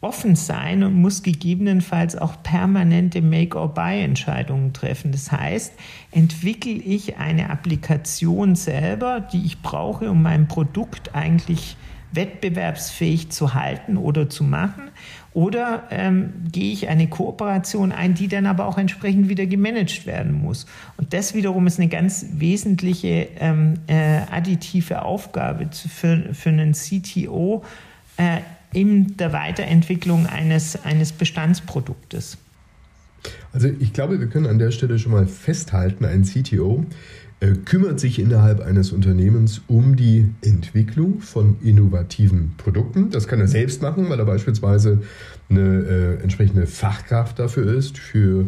offen 0.00 0.34
sein 0.36 0.82
und 0.82 0.94
muss 0.94 1.22
gegebenenfalls 1.22 2.16
auch 2.16 2.42
permanente 2.42 3.20
Make-or-Buy-Entscheidungen 3.22 4.72
treffen. 4.72 5.12
Das 5.12 5.30
heißt, 5.32 5.74
entwickle 6.12 6.72
ich 6.72 7.18
eine 7.18 7.50
Applikation 7.50 8.56
selber, 8.56 9.20
die 9.20 9.44
ich 9.44 9.60
brauche, 9.62 10.10
um 10.10 10.22
mein 10.22 10.48
Produkt 10.48 11.14
eigentlich 11.14 11.76
wettbewerbsfähig 12.12 13.30
zu 13.30 13.54
halten 13.54 13.96
oder 13.96 14.28
zu 14.28 14.44
machen? 14.44 14.90
Oder 15.36 15.82
ähm, 15.90 16.32
gehe 16.50 16.72
ich 16.72 16.88
eine 16.88 17.08
Kooperation 17.08 17.92
ein, 17.92 18.14
die 18.14 18.26
dann 18.26 18.46
aber 18.46 18.64
auch 18.64 18.78
entsprechend 18.78 19.28
wieder 19.28 19.44
gemanagt 19.44 20.06
werden 20.06 20.32
muss? 20.32 20.64
Und 20.96 21.12
das 21.12 21.34
wiederum 21.34 21.66
ist 21.66 21.78
eine 21.78 21.90
ganz 21.90 22.24
wesentliche 22.32 23.28
ähm, 23.38 23.74
äh, 23.86 24.20
additive 24.30 25.02
Aufgabe 25.02 25.68
für, 25.74 26.32
für 26.32 26.48
einen 26.48 26.72
CTO 26.72 27.62
äh, 28.16 28.38
in 28.72 29.18
der 29.18 29.34
Weiterentwicklung 29.34 30.26
eines, 30.26 30.82
eines 30.86 31.12
Bestandsproduktes. 31.12 32.38
Also 33.52 33.68
ich 33.78 33.92
glaube, 33.92 34.18
wir 34.18 34.28
können 34.28 34.46
an 34.46 34.58
der 34.58 34.70
Stelle 34.70 34.98
schon 34.98 35.12
mal 35.12 35.26
festhalten, 35.26 36.06
ein 36.06 36.22
CTO 36.22 36.86
kümmert 37.66 38.00
sich 38.00 38.18
innerhalb 38.18 38.60
eines 38.60 38.92
Unternehmens 38.92 39.60
um 39.68 39.94
die 39.94 40.28
Entwicklung 40.40 41.20
von 41.20 41.56
innovativen 41.62 42.54
Produkten. 42.56 43.10
Das 43.10 43.28
kann 43.28 43.40
er 43.40 43.48
selbst 43.48 43.82
machen, 43.82 44.08
weil 44.08 44.18
er 44.18 44.24
beispielsweise 44.24 45.02
eine 45.50 45.60
äh, 45.60 46.22
entsprechende 46.22 46.66
Fachkraft 46.66 47.38
dafür 47.38 47.72
ist, 47.74 47.98
für 47.98 48.46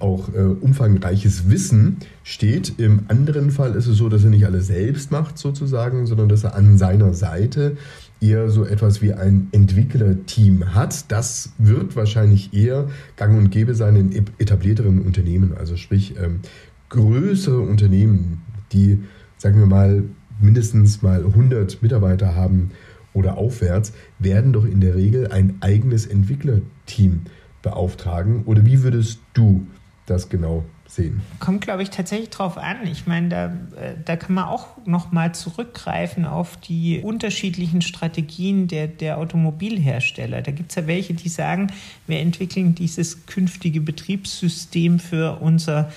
auch 0.00 0.34
äh, 0.34 0.40
umfangreiches 0.40 1.48
Wissen 1.48 1.98
steht. 2.24 2.78
Im 2.78 3.04
anderen 3.08 3.50
Fall 3.50 3.74
ist 3.74 3.86
es 3.86 3.96
so, 3.96 4.08
dass 4.08 4.24
er 4.24 4.30
nicht 4.30 4.44
alles 4.44 4.66
selbst 4.66 5.10
macht 5.10 5.38
sozusagen, 5.38 6.06
sondern 6.06 6.28
dass 6.28 6.44
er 6.44 6.54
an 6.54 6.76
seiner 6.76 7.14
Seite 7.14 7.76
eher 8.20 8.48
so 8.48 8.64
etwas 8.64 9.02
wie 9.02 9.12
ein 9.12 9.48
Entwicklerteam 9.52 10.74
hat. 10.74 11.10
Das 11.10 11.52
wird 11.58 11.96
wahrscheinlich 11.96 12.52
eher 12.54 12.88
gang 13.16 13.36
und 13.36 13.50
gäbe 13.50 13.74
sein 13.74 13.96
in 13.96 14.26
etablierteren 14.38 15.00
Unternehmen, 15.00 15.52
also 15.56 15.76
sprich 15.76 16.14
ähm, 16.22 16.40
größere 16.88 17.60
Unternehmen, 17.60 18.42
die, 18.72 19.02
sagen 19.38 19.58
wir 19.58 19.66
mal, 19.66 20.04
mindestens 20.40 21.02
mal 21.02 21.24
100 21.24 21.82
Mitarbeiter 21.82 22.34
haben 22.34 22.70
oder 23.12 23.38
aufwärts, 23.38 23.92
werden 24.18 24.52
doch 24.52 24.64
in 24.64 24.80
der 24.80 24.94
Regel 24.94 25.28
ein 25.28 25.56
eigenes 25.60 26.06
Entwicklerteam 26.06 27.22
beauftragen. 27.62 28.44
Oder 28.44 28.64
wie 28.66 28.82
würdest 28.82 29.20
du 29.32 29.66
das 30.04 30.28
genau 30.28 30.64
sehen? 30.86 31.20
Kommt, 31.40 31.62
glaube 31.62 31.82
ich, 31.82 31.90
tatsächlich 31.90 32.30
drauf 32.30 32.58
an. 32.58 32.86
Ich 32.86 33.06
meine, 33.06 33.28
da, 33.28 33.46
äh, 33.80 33.94
da 34.04 34.16
kann 34.16 34.34
man 34.34 34.44
auch 34.44 34.68
noch 34.84 35.12
mal 35.12 35.34
zurückgreifen 35.34 36.24
auf 36.24 36.56
die 36.58 37.00
unterschiedlichen 37.00 37.82
Strategien 37.82 38.68
der, 38.68 38.86
der 38.86 39.18
Automobilhersteller. 39.18 40.42
Da 40.42 40.52
gibt 40.52 40.70
es 40.70 40.76
ja 40.76 40.86
welche, 40.86 41.14
die 41.14 41.28
sagen, 41.28 41.72
wir 42.06 42.20
entwickeln 42.20 42.74
dieses 42.74 43.26
künftige 43.26 43.80
Betriebssystem 43.80 44.98
für 44.98 45.40
unser 45.40 45.90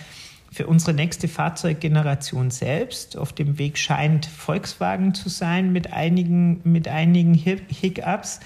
für 0.52 0.68
unsere 0.68 0.94
nächste 0.94 1.28
Fahrzeuggeneration 1.28 2.52
selbst. 2.52 3.18
Auf 3.18 3.34
dem 3.34 3.58
Weg 3.58 3.78
scheint 3.78 4.26
Volkswagen 4.26 5.14
zu 5.14 5.30
sein 5.30 5.72
mit 5.72 5.94
einigen, 5.94 6.62
mit 6.64 6.88
einigen 6.88 7.34
Hiccups. 7.34 8.40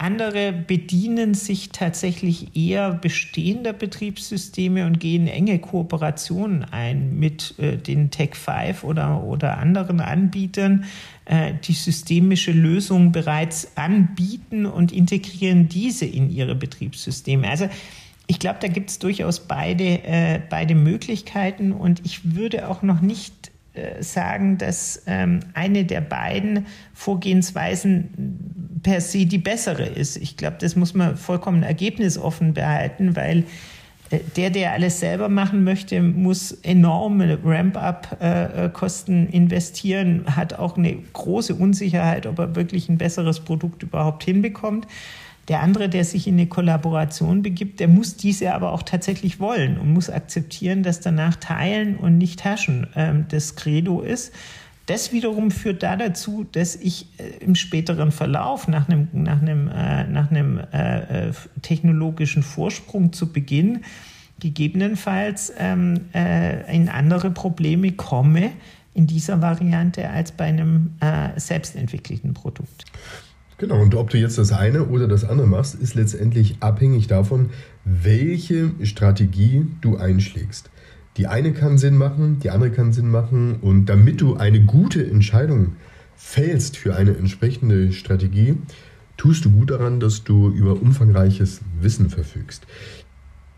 Andere 0.00 0.52
bedienen 0.52 1.34
sich 1.34 1.72
tatsächlich 1.72 2.56
eher 2.56 2.90
bestehender 2.90 3.74
Betriebssysteme 3.74 4.86
und 4.86 4.98
gehen 4.98 5.26
enge 5.26 5.58
Kooperationen 5.58 6.64
ein 6.64 7.18
mit 7.18 7.54
äh, 7.58 7.76
den 7.76 8.10
Tech 8.10 8.34
5 8.34 8.82
oder, 8.82 9.22
oder 9.22 9.58
anderen 9.58 10.00
Anbietern, 10.00 10.86
äh, 11.26 11.52
die 11.64 11.74
systemische 11.74 12.52
Lösungen 12.52 13.12
bereits 13.12 13.76
anbieten 13.76 14.64
und 14.64 14.90
integrieren 14.90 15.68
diese 15.68 16.06
in 16.06 16.30
ihre 16.30 16.54
Betriebssysteme. 16.54 17.46
Also 17.46 17.68
ich 18.30 18.38
glaube, 18.38 18.58
da 18.60 18.68
gibt 18.68 18.90
es 18.90 19.00
durchaus 19.00 19.40
beide, 19.40 19.84
äh, 20.04 20.40
beide 20.48 20.76
Möglichkeiten 20.76 21.72
und 21.72 22.00
ich 22.06 22.36
würde 22.36 22.68
auch 22.68 22.80
noch 22.80 23.00
nicht 23.00 23.50
äh, 23.74 24.00
sagen, 24.04 24.56
dass 24.56 25.02
ähm, 25.08 25.40
eine 25.52 25.84
der 25.84 26.00
beiden 26.00 26.66
Vorgehensweisen 26.94 28.78
per 28.84 29.00
se 29.00 29.26
die 29.26 29.38
bessere 29.38 29.82
ist. 29.82 30.16
Ich 30.16 30.36
glaube, 30.36 30.58
das 30.60 30.76
muss 30.76 30.94
man 30.94 31.16
vollkommen 31.16 31.64
ergebnisoffen 31.64 32.54
behalten, 32.54 33.16
weil 33.16 33.46
äh, 34.10 34.20
der, 34.36 34.50
der 34.50 34.74
alles 34.74 35.00
selber 35.00 35.28
machen 35.28 35.64
möchte, 35.64 36.00
muss 36.00 36.52
enorme 36.52 37.36
Ramp-up-Kosten 37.44 39.26
investieren, 39.26 40.36
hat 40.36 40.54
auch 40.56 40.76
eine 40.76 40.94
große 40.94 41.56
Unsicherheit, 41.56 42.26
ob 42.26 42.38
er 42.38 42.54
wirklich 42.54 42.88
ein 42.88 42.96
besseres 42.96 43.40
Produkt 43.40 43.82
überhaupt 43.82 44.22
hinbekommt. 44.22 44.86
Der 45.50 45.62
andere, 45.62 45.88
der 45.88 46.04
sich 46.04 46.28
in 46.28 46.34
eine 46.34 46.46
Kollaboration 46.46 47.42
begibt, 47.42 47.80
der 47.80 47.88
muss 47.88 48.16
diese 48.16 48.54
aber 48.54 48.70
auch 48.70 48.84
tatsächlich 48.84 49.40
wollen 49.40 49.78
und 49.78 49.92
muss 49.92 50.08
akzeptieren, 50.08 50.84
dass 50.84 51.00
danach 51.00 51.34
Teilen 51.34 51.96
und 51.96 52.18
nicht 52.18 52.38
Taschen 52.38 52.86
ähm, 52.94 53.26
das 53.30 53.56
Credo 53.56 54.00
ist. 54.00 54.32
Das 54.86 55.12
wiederum 55.12 55.50
führt 55.50 55.82
da 55.82 55.96
dazu, 55.96 56.46
dass 56.52 56.76
ich 56.76 57.08
äh, 57.18 57.44
im 57.44 57.56
späteren 57.56 58.12
Verlauf 58.12 58.68
nach 58.68 58.88
einem, 58.88 59.08
nach 59.12 59.42
einem, 59.42 59.66
äh, 59.66 60.04
nach 60.04 60.30
einem 60.30 60.60
äh, 60.72 61.28
äh 61.30 61.32
technologischen 61.62 62.44
Vorsprung 62.44 63.12
zu 63.12 63.32
Beginn 63.32 63.80
gegebenenfalls 64.38 65.52
ähm, 65.58 66.02
äh, 66.14 66.72
in 66.72 66.88
andere 66.88 67.32
Probleme 67.32 67.90
komme 67.90 68.52
in 68.94 69.08
dieser 69.08 69.42
Variante 69.42 70.10
als 70.10 70.30
bei 70.30 70.44
einem 70.44 70.92
äh, 71.00 71.38
selbstentwickelten 71.40 72.34
Produkt. 72.34 72.84
Genau, 73.60 73.78
und 73.78 73.94
ob 73.94 74.08
du 74.08 74.16
jetzt 74.16 74.38
das 74.38 74.52
eine 74.52 74.86
oder 74.86 75.06
das 75.06 75.22
andere 75.22 75.46
machst, 75.46 75.74
ist 75.74 75.94
letztendlich 75.94 76.56
abhängig 76.60 77.08
davon, 77.08 77.50
welche 77.84 78.70
Strategie 78.84 79.66
du 79.82 79.98
einschlägst. 79.98 80.70
Die 81.18 81.26
eine 81.26 81.52
kann 81.52 81.76
Sinn 81.76 81.98
machen, 81.98 82.38
die 82.38 82.48
andere 82.48 82.70
kann 82.70 82.94
Sinn 82.94 83.10
machen 83.10 83.56
und 83.60 83.84
damit 83.84 84.22
du 84.22 84.36
eine 84.36 84.62
gute 84.62 85.06
Entscheidung 85.06 85.76
fällst 86.16 86.78
für 86.78 86.96
eine 86.96 87.14
entsprechende 87.18 87.92
Strategie, 87.92 88.56
tust 89.18 89.44
du 89.44 89.50
gut 89.50 89.72
daran, 89.72 90.00
dass 90.00 90.24
du 90.24 90.48
über 90.48 90.80
umfangreiches 90.80 91.60
Wissen 91.82 92.08
verfügst. 92.08 92.66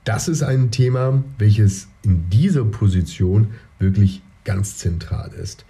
Das 0.03 0.27
ist 0.27 0.43
ein 0.43 0.73
Thema, 0.73 1.23
welches 1.39 1.87
in 2.03 2.29
dieser 2.29 2.65
Position 2.65 3.51
wirklich 3.79 4.21
ganz 4.43 4.79
zentral 4.79 5.31
ist 5.41 5.65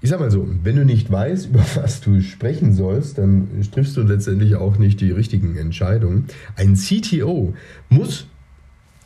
ich 0.00 0.10
sag 0.10 0.20
mal 0.20 0.30
so, 0.30 0.46
wenn 0.62 0.76
du 0.76 0.84
nicht 0.84 1.10
weißt, 1.10 1.46
über 1.50 1.64
was 1.74 2.00
du 2.00 2.20
sprechen 2.20 2.74
sollst, 2.74 3.18
dann 3.18 3.48
triffst 3.72 3.96
du 3.96 4.02
letztendlich 4.02 4.56
auch 4.56 4.78
nicht 4.78 5.00
die 5.00 5.10
richtigen 5.10 5.56
Entscheidungen. 5.56 6.26
Ein 6.56 6.74
CTO 6.74 7.54
muss 7.88 8.26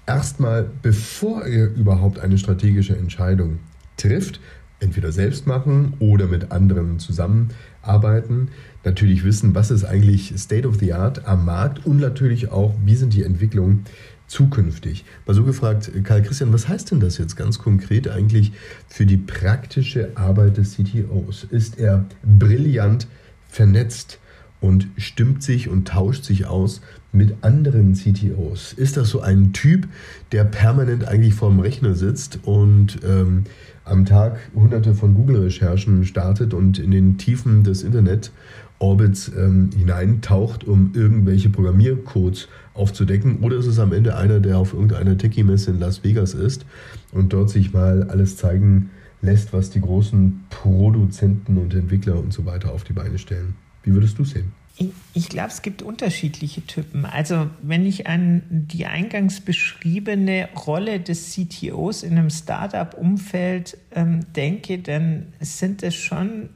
erstmal, 0.07 0.69
bevor 0.83 1.45
er 1.45 1.75
überhaupt 1.75 2.19
eine 2.19 2.39
strategische 2.39 2.97
Entscheidung 2.97 3.59
trifft, 3.97 4.41
entweder 4.81 5.13
selbst 5.13 5.47
machen 5.47 5.95
oder 6.01 6.27
mit 6.27 6.51
anderen 6.51 6.99
zusammenarbeiten, 6.99 8.49
natürlich 8.85 9.23
wissen, 9.23 9.55
was 9.55 9.71
ist 9.71 9.85
eigentlich 9.85 10.35
State 10.37 10.67
of 10.67 10.79
the 10.81 10.93
Art 10.93 11.27
am 11.27 11.45
Markt 11.45 11.87
und 11.87 12.01
natürlich 12.01 12.51
auch, 12.51 12.75
wie 12.85 12.97
sind 12.97 13.15
die 13.15 13.23
Entwicklungen 13.23 13.85
zukünftig. 14.27 15.05
Mal 15.27 15.35
so 15.35 15.45
gefragt, 15.45 15.91
Karl 16.05 16.23
Christian, 16.23 16.53
was 16.53 16.69
heißt 16.69 16.91
denn 16.91 17.01
das 17.01 17.19
jetzt 17.19 17.37
ganz 17.37 17.59
konkret 17.59 18.09
eigentlich 18.09 18.53
für 18.89 19.07
die 19.07 19.17
praktische 19.17 20.11
Arbeit 20.17 20.57
des 20.57 20.77
CTOs? 20.77 21.45
Ist 21.45 21.79
er 21.79 22.07
brillant 22.23 23.07
vernetzt 23.49 24.19
und 24.61 24.89
stimmt 24.97 25.43
sich 25.43 25.69
und 25.69 25.89
tauscht 25.89 26.25
sich 26.25 26.47
aus 26.47 26.81
mit 27.13 27.35
anderen 27.43 27.95
CTOs? 27.95 28.73
Ist 28.73 28.97
das 28.97 29.11
so 29.11 29.21
ein 29.21 29.53
Typ, 29.53 29.89
der 30.31 30.45
permanent 30.45 31.07
eigentlich 31.07 31.35
vorm 31.35 31.61
Rechner 31.61 31.95
sitzt 31.95 32.39
und 32.45 33.01
ähm, 33.05 33.45
am 33.85 34.07
Tag 34.07 34.39
hunderte 34.55 34.95
von 34.95 35.15
Google-Recherchen 35.15 36.05
startet 36.05 36.55
und 36.55 36.79
in 36.79 36.93
den 36.93 37.19
Tiefen 37.19 37.65
des 37.65 37.83
Internet 37.83 38.31
Orbits 38.79 39.31
ähm, 39.37 39.71
hineintaucht, 39.77 40.65
um 40.65 40.93
irgendwelche 40.95 41.49
Programmiercodes 41.49 42.49
aufzudecken? 42.75 43.41
Oder 43.41 43.57
ist 43.57 43.67
es 43.67 43.79
am 43.79 43.93
Ende 43.93 44.17
einer, 44.17 44.41
der 44.41 44.59
auf 44.59 44.73
irgendeiner 44.73 45.17
Techie-Messe 45.17 45.71
in 45.73 45.81
Las 45.81 46.05
Vegas 46.05 46.35
ist 46.35 46.65
und 47.13 47.33
dort 47.33 47.51
sich 47.51 47.73
mal 47.73 48.05
alles 48.05 48.37
zeigen 48.37 48.91
lässt, 49.21 49.53
was 49.53 49.71
die 49.71 49.81
großen 49.81 50.45
Produzenten 50.51 51.59
und 51.59 51.75
Entwickler 51.75 52.19
und 52.19 52.33
so 52.33 52.45
weiter 52.47 52.73
auf 52.73 52.85
die 52.85 52.93
Beine 52.93 53.19
stellen? 53.19 53.55
Wie 53.83 53.93
würdest 53.93 54.19
du 54.19 54.25
sehen? 54.25 54.53
Ich, 54.77 54.89
ich 55.13 55.29
glaube, 55.29 55.51
es 55.51 55.61
gibt 55.61 55.83
unterschiedliche 55.83 56.65
Typen. 56.67 57.05
Also 57.05 57.51
wenn 57.63 57.85
ich 57.85 58.07
an 58.07 58.43
die 58.49 58.87
eingangs 58.87 59.41
beschriebene 59.41 60.49
Rolle 60.67 60.99
des 60.99 61.35
CTOs 61.35 62.03
in 62.03 62.17
einem 62.17 62.31
Startup-Umfeld 62.31 63.77
ähm, 63.95 64.21
denke, 64.35 64.79
dann 64.79 65.27
sind 65.41 65.83
es 65.83 65.95
schon 65.95 66.49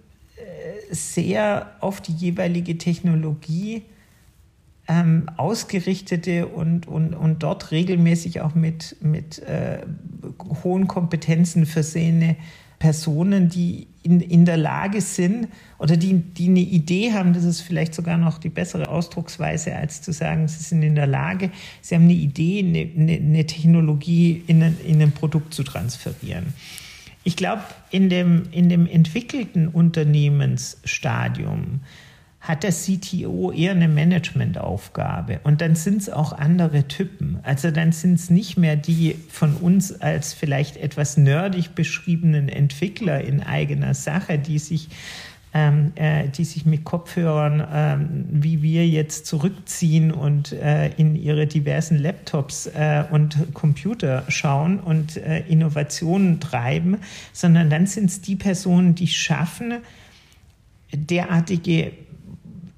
sehr 0.91 1.73
auf 1.81 2.01
die 2.01 2.13
jeweilige 2.13 2.79
Technologie 2.79 3.83
ähm, 4.89 5.29
ausgerichtete 5.37 6.47
und, 6.47 6.87
und, 6.87 7.15
und 7.15 7.43
dort 7.43 7.71
regelmäßig 7.71 8.41
auch 8.41 8.55
mit, 8.55 8.97
mit 9.01 9.41
äh, 9.41 9.81
hohen 10.63 10.87
Kompetenzen 10.87 11.67
versehene 11.67 12.37
Personen, 12.79 13.49
die 13.49 13.89
in, 14.03 14.21
in 14.21 14.45
der 14.45 14.59
Lage 14.59 15.01
sind 15.01 15.49
oder 15.79 15.97
die, 15.97 16.15
die 16.15 16.49
eine 16.49 16.61
Idee 16.61 17.13
haben, 17.13 17.33
das 17.33 17.45
ist 17.45 17.63
vielleicht 17.63 17.95
sogar 17.95 18.19
noch 18.19 18.39
die 18.39 18.51
bessere 18.51 18.89
Ausdrucksweise, 18.89 19.75
als 19.75 20.03
zu 20.03 20.13
sagen, 20.13 20.47
sie 20.47 20.63
sind 20.63 20.83
in 20.83 20.95
der 20.95 21.07
Lage, 21.07 21.51
sie 21.81 21.95
haben 21.95 22.05
eine 22.05 22.13
Idee, 22.13 22.61
eine, 22.61 23.17
eine, 23.19 23.47
Technologie 23.47 24.43
in 24.47 24.63
ein, 24.63 24.77
in 24.87 25.03
ein 25.03 25.13
Produkt 25.13 25.55
zu 25.55 25.65
transferieren. 25.65 26.53
Ich 27.25 27.37
glaube, 27.37 27.63
in 27.91 28.09
dem, 28.09 28.45
in 28.53 28.69
dem 28.69 28.87
entwickelten 28.87 29.69
Unternehmensstadium 29.69 31.81
hat 32.47 32.63
der 32.63 32.71
CTO 32.71 33.51
eher 33.51 33.73
eine 33.73 33.89
Managementaufgabe. 33.89 35.41
Und 35.43 35.61
dann 35.61 35.75
sind 35.75 36.03
es 36.03 36.11
auch 36.11 36.33
andere 36.33 36.87
Typen. 36.87 37.41
Also 37.43 37.73
dann 37.73 37.91
sind 37.91 38.15
es 38.15 38.31
nicht 38.31 38.57
mehr 38.57 38.77
die 38.77 39.17
von 39.29 39.55
uns 39.55 40.01
als 40.01 40.33
vielleicht 40.33 40.77
etwas 40.77 41.17
nerdig 41.17 41.75
beschriebenen 41.75 42.49
Entwickler 42.49 43.21
in 43.21 43.43
eigener 43.43 43.95
Sache, 43.95 44.39
die 44.39 44.61
sich 44.61 44.89
ähm, 45.55 45.93
äh, 45.95 46.29
die 46.29 46.45
sich 46.45 46.67
mit 46.67 46.85
Kopfhörern, 46.85 47.67
ähm, 47.73 48.27
wie 48.31 48.63
wir 48.63 48.87
jetzt 48.87 49.25
zurückziehen 49.25 50.13
und 50.13 50.53
äh, 50.53 50.91
in 50.99 51.17
ihre 51.17 51.47
diversen 51.47 51.97
Laptops 51.97 52.67
äh, 52.67 53.05
und 53.11 53.55
Computer 53.55 54.25
schauen 54.29 54.79
und 54.79 55.17
Innovationen 55.17 56.41
treiben, 56.41 56.99
sondern 57.33 57.71
dann 57.71 57.87
sind 57.87 58.11
es 58.11 58.21
die 58.21 58.37
Personen, 58.37 58.95
die 58.95 59.07
schaffen, 59.07 59.79
derartige 60.93 61.93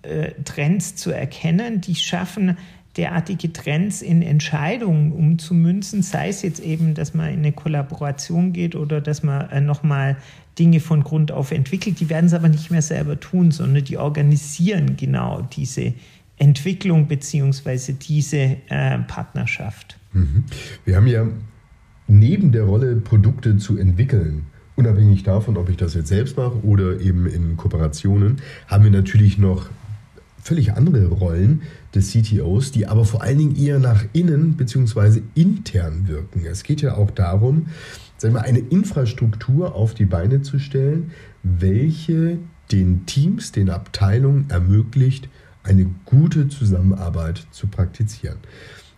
äh, 0.08 0.32
Trends 0.44 0.96
zu 0.96 1.10
erkennen, 1.10 1.80
die 1.80 1.94
schaffen, 1.94 2.56
derartige 2.96 3.52
Trends 3.52 4.02
in 4.02 4.22
Entscheidungen 4.22 5.12
umzumünzen, 5.12 6.02
sei 6.02 6.28
es 6.28 6.42
jetzt 6.42 6.60
eben, 6.60 6.94
dass 6.94 7.14
man 7.14 7.28
in 7.32 7.38
eine 7.38 7.52
Kollaboration 7.52 8.52
geht 8.52 8.74
oder 8.74 9.00
dass 9.00 9.22
man 9.22 9.48
äh, 9.50 9.60
nochmal 9.60 10.16
Dinge 10.58 10.80
von 10.80 11.04
Grund 11.04 11.30
auf 11.30 11.52
entwickelt. 11.52 12.00
Die 12.00 12.10
werden 12.10 12.26
es 12.26 12.34
aber 12.34 12.48
nicht 12.48 12.70
mehr 12.70 12.82
selber 12.82 13.20
tun, 13.20 13.52
sondern 13.52 13.84
die 13.84 13.96
organisieren 13.96 14.96
genau 14.96 15.42
diese 15.42 15.94
Entwicklung 16.38 17.06
bzw. 17.06 17.92
diese 17.92 18.56
äh, 18.68 18.98
Partnerschaft. 19.06 19.98
Mhm. 20.12 20.44
Wir 20.84 20.96
haben 20.96 21.06
ja 21.06 21.26
neben 22.08 22.52
der 22.52 22.64
Rolle, 22.64 22.96
Produkte 22.96 23.58
zu 23.58 23.78
entwickeln, 23.78 24.46
unabhängig 24.76 25.22
davon, 25.22 25.56
ob 25.56 25.68
ich 25.68 25.76
das 25.76 25.94
jetzt 25.94 26.08
selbst 26.08 26.36
mache 26.36 26.64
oder 26.64 27.00
eben 27.00 27.26
in 27.26 27.56
Kooperationen, 27.56 28.40
haben 28.66 28.84
wir 28.84 28.90
natürlich 28.90 29.38
noch 29.38 29.68
völlig 30.48 30.72
andere 30.72 31.06
Rollen 31.08 31.62
des 31.94 32.10
CTOs, 32.10 32.72
die 32.72 32.86
aber 32.86 33.04
vor 33.04 33.22
allen 33.22 33.36
Dingen 33.36 33.56
eher 33.56 33.78
nach 33.78 34.04
innen 34.14 34.54
bzw. 34.56 35.20
intern 35.34 36.08
wirken. 36.08 36.42
Es 36.50 36.62
geht 36.62 36.80
ja 36.80 36.96
auch 36.96 37.10
darum, 37.10 37.66
sagen 38.16 38.34
wir, 38.34 38.42
eine 38.42 38.60
Infrastruktur 38.60 39.74
auf 39.74 39.92
die 39.92 40.06
Beine 40.06 40.40
zu 40.40 40.58
stellen, 40.58 41.10
welche 41.42 42.38
den 42.72 43.04
Teams, 43.04 43.52
den 43.52 43.68
Abteilungen 43.68 44.46
ermöglicht, 44.48 45.28
eine 45.64 45.86
gute 46.06 46.48
Zusammenarbeit 46.48 47.46
zu 47.50 47.66
praktizieren. 47.66 48.38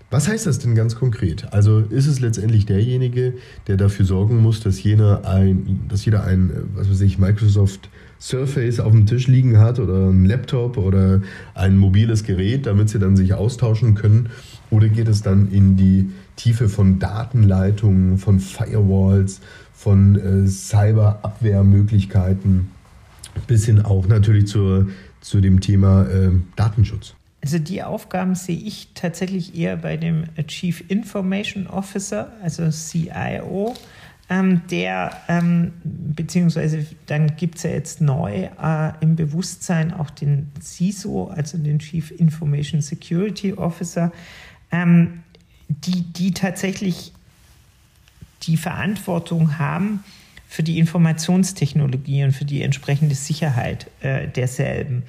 Was 0.09 0.29
heißt 0.29 0.47
das 0.47 0.59
denn 0.61 0.75
ganz 0.75 0.97
konkret? 0.97 1.53
Also 1.53 1.81
ist 1.81 2.07
es 2.07 2.21
letztendlich 2.21 2.67
derjenige, 2.67 3.35
der 3.67 3.77
dafür 3.77 4.05
sorgen 4.05 4.39
muss, 4.39 4.61
dass 4.61 4.83
jener 4.83 5.25
ein, 5.25 5.81
dass 5.89 6.05
jeder 6.05 6.25
ein, 6.25 6.51
was 6.75 6.91
weiß 6.91 7.01
ich, 7.03 7.19
Microsoft 7.19 7.91
Surface 8.21 8.81
auf 8.81 8.93
dem 8.93 9.07
Tisch 9.07 9.29
liegen 9.29 9.59
hat 9.59 9.79
oder 9.79 10.11
ein 10.11 10.27
Laptop 10.27 10.77
oder 10.77 11.23
ein 11.55 11.79
mobiles 11.79 12.25
Gerät, 12.25 12.67
damit 12.67 12.91
sie 12.91 12.99
dann 12.99 13.17
sich 13.17 13.33
austauschen 13.35 13.95
können? 13.95 14.29
Oder 14.71 14.89
geht 14.89 15.07
es 15.09 15.23
dann 15.23 15.51
in 15.51 15.77
die 15.77 16.11
Tiefe 16.37 16.69
von 16.69 16.99
Datenleitungen, 16.99 18.19
von 18.19 18.39
Firewalls, 18.39 19.41
von 19.73 20.17
äh, 20.17 20.47
Cyberabwehrmöglichkeiten 20.47 22.69
bis 23.47 23.65
hin 23.65 23.81
auch 23.81 24.07
natürlich 24.07 24.47
zur, 24.47 24.89
zu 25.21 25.41
dem 25.41 25.61
Thema 25.61 26.07
äh, 26.07 26.31
Datenschutz? 26.57 27.15
Also 27.43 27.59
die 27.59 27.83
Aufgaben 27.83 28.35
sehe 28.35 28.59
ich 28.59 28.89
tatsächlich 28.95 29.57
eher 29.57 29.77
bei 29.77 29.97
dem 29.97 30.25
Chief 30.47 30.85
Information 30.89 31.67
Officer, 31.67 32.33
also 32.43 32.69
CIO, 32.71 33.75
ähm, 34.31 34.63
der, 34.71 35.21
ähm, 35.29 35.73
beziehungsweise 35.83 36.87
dann 37.07 37.35
gibt 37.37 37.57
es 37.57 37.65
ja 37.65 37.71
jetzt 37.71 38.01
neu 38.01 38.49
äh, 38.63 38.93
im 39.01 39.17
Bewusstsein 39.17 39.93
auch 39.93 40.09
den 40.09 40.53
CISO, 40.63 41.27
also 41.27 41.59
den 41.59 41.81
Chief 41.81 42.13
Information 42.13 42.81
Security 42.81 43.53
Officer, 43.55 44.13
ähm, 44.71 45.25
die, 45.69 46.03
die 46.03 46.33
tatsächlich 46.33 47.13
die 48.43 48.57
Verantwortung 48.57 49.59
haben 49.59 50.05
für 50.49 50.63
die 50.63 50.79
Informationstechnologie 50.79 52.25
und 52.25 52.33
für 52.33 52.45
die 52.45 52.63
entsprechende 52.63 53.17
Sicherheit 53.17 53.91
äh, 54.01 54.29
derselben. 54.29 55.03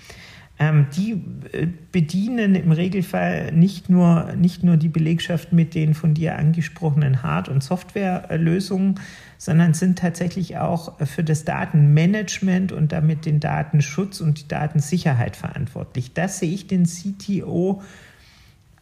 Ähm, 0.62 0.86
die 0.96 1.14
äh, 1.54 1.68
bedienen 1.92 2.54
im 2.54 2.72
Regelfall 2.72 3.52
nicht 3.52 3.90
nur, 3.90 4.34
nicht 4.34 4.64
nur 4.64 4.78
die 4.78 4.90
Belegschaft 4.90 5.52
mit 5.52 5.74
den 5.74 5.96
von 5.96 6.14
dir 6.14 6.38
angesprochenen 6.38 7.24
Hard- 7.24 7.50
und 7.50 7.64
Softwarelösungen, 7.64 9.00
sondern 9.40 9.74
sind 9.74 9.98
tatsächlich 9.98 10.60
auch 10.60 11.04
für 11.08 11.24
das 11.24 11.46
Datenmanagement 11.46 12.74
und 12.74 12.92
damit 12.92 13.26
den 13.26 13.40
Datenschutz 13.40 14.22
und 14.22 14.40
die 14.40 14.48
Datensicherheit 14.48 15.36
verantwortlich. 15.36 16.14
Das 16.14 16.38
sehe 16.38 16.54
ich 16.54 16.68
den 16.68 16.84
CTO 16.86 17.82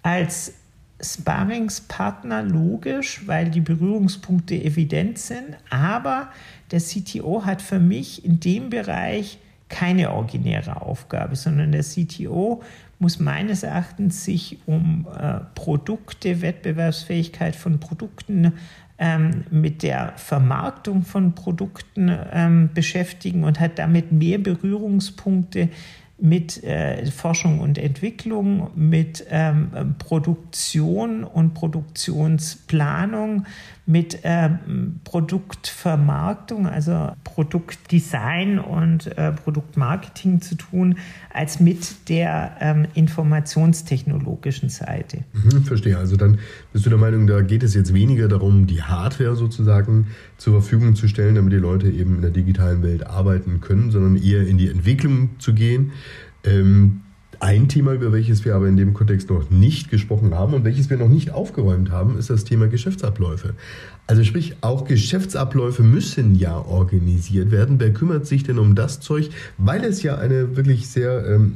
als 0.03 0.55
Sparringspartner 1.01 2.43
logisch, 2.43 3.25
weil 3.25 3.49
die 3.49 3.61
Berührungspunkte 3.61 4.61
evident 4.61 5.17
sind, 5.17 5.55
aber 5.69 6.27
der 6.71 6.81
CTO 6.81 7.45
hat 7.45 7.61
für 7.61 7.79
mich 7.79 8.25
in 8.25 8.41
dem 8.41 8.69
Bereich 8.69 9.39
keine 9.69 10.11
originäre 10.11 10.81
Aufgabe, 10.81 11.35
sondern 11.35 11.71
der 11.71 11.83
CTO 11.83 12.61
muss 12.97 13.19
meines 13.19 13.63
Erachtens 13.63 14.25
sich 14.25 14.59
um 14.65 15.07
äh, 15.17 15.39
Produkte, 15.55 16.41
Wettbewerbsfähigkeit 16.41 17.55
von 17.55 17.79
Produkten, 17.79 18.53
ähm, 18.97 19.45
mit 19.49 19.81
der 19.81 20.13
Vermarktung 20.17 21.03
von 21.03 21.33
Produkten 21.33 22.11
ähm, 22.33 22.69
beschäftigen 22.73 23.45
und 23.45 23.59
hat 23.59 23.79
damit 23.79 24.11
mehr 24.11 24.37
Berührungspunkte 24.37 25.69
mit 26.21 26.61
äh, 26.65 27.05
Forschung 27.05 27.61
und 27.61 27.77
Entwicklung, 27.77 28.71
mit 28.75 29.25
ähm, 29.29 29.95
Produktion 29.99 31.23
und 31.23 31.53
Produktionsplanung, 31.53 33.45
mit 33.89 34.19
ähm, 34.21 34.99
Produktvermarktung, 35.03 36.67
also 36.67 37.11
Produktdesign 37.23 38.59
und 38.59 39.07
äh, 39.17 39.31
Produktmarketing 39.31 40.41
zu 40.41 40.53
tun, 40.53 40.99
als 41.33 41.59
mit 41.59 42.07
der 42.07 42.55
ähm, 42.59 42.85
informationstechnologischen 42.93 44.69
Seite. 44.69 45.23
Mhm, 45.33 45.63
verstehe. 45.63 45.97
Also 45.97 46.17
dann 46.17 46.37
bist 46.71 46.85
du 46.85 46.91
der 46.91 46.99
Meinung, 46.99 47.25
da 47.25 47.41
geht 47.41 47.63
es 47.63 47.73
jetzt 47.73 47.91
weniger 47.91 48.27
darum, 48.27 48.67
die 48.67 48.83
Hardware 48.83 49.35
sozusagen 49.35 50.05
zur 50.37 50.61
Verfügung 50.61 50.93
zu 50.93 51.07
stellen, 51.07 51.33
damit 51.33 51.51
die 51.51 51.57
Leute 51.57 51.89
eben 51.89 52.17
in 52.17 52.21
der 52.21 52.29
digitalen 52.29 52.83
Welt 52.83 53.07
arbeiten 53.07 53.59
können, 53.59 53.89
sondern 53.89 54.17
eher 54.21 54.45
in 54.45 54.59
die 54.59 54.69
Entwicklung 54.69 55.31
zu 55.39 55.55
gehen. 55.55 55.93
Ähm, 56.43 57.01
ein 57.39 57.69
Thema, 57.69 57.93
über 57.93 58.11
welches 58.11 58.43
wir 58.45 58.55
aber 58.55 58.67
in 58.67 58.77
dem 58.77 58.93
Kontext 58.93 59.29
noch 59.29 59.49
nicht 59.49 59.89
gesprochen 59.89 60.35
haben 60.35 60.53
und 60.53 60.63
welches 60.63 60.89
wir 60.89 60.97
noch 60.97 61.07
nicht 61.07 61.31
aufgeräumt 61.31 61.91
haben, 61.91 62.17
ist 62.17 62.29
das 62.29 62.43
Thema 62.43 62.67
Geschäftsabläufe. 62.67 63.53
Also 64.07 64.23
sprich, 64.23 64.55
auch 64.61 64.85
Geschäftsabläufe 64.85 65.83
müssen 65.83 66.35
ja 66.35 66.57
organisiert 66.57 67.51
werden. 67.51 67.79
Wer 67.79 67.93
kümmert 67.93 68.25
sich 68.25 68.43
denn 68.43 68.59
um 68.59 68.75
das 68.75 68.99
Zeug, 68.99 69.29
weil 69.57 69.83
es 69.83 70.03
ja 70.03 70.17
eine 70.17 70.57
wirklich 70.57 70.87
sehr 70.87 71.25
ähm, 71.27 71.55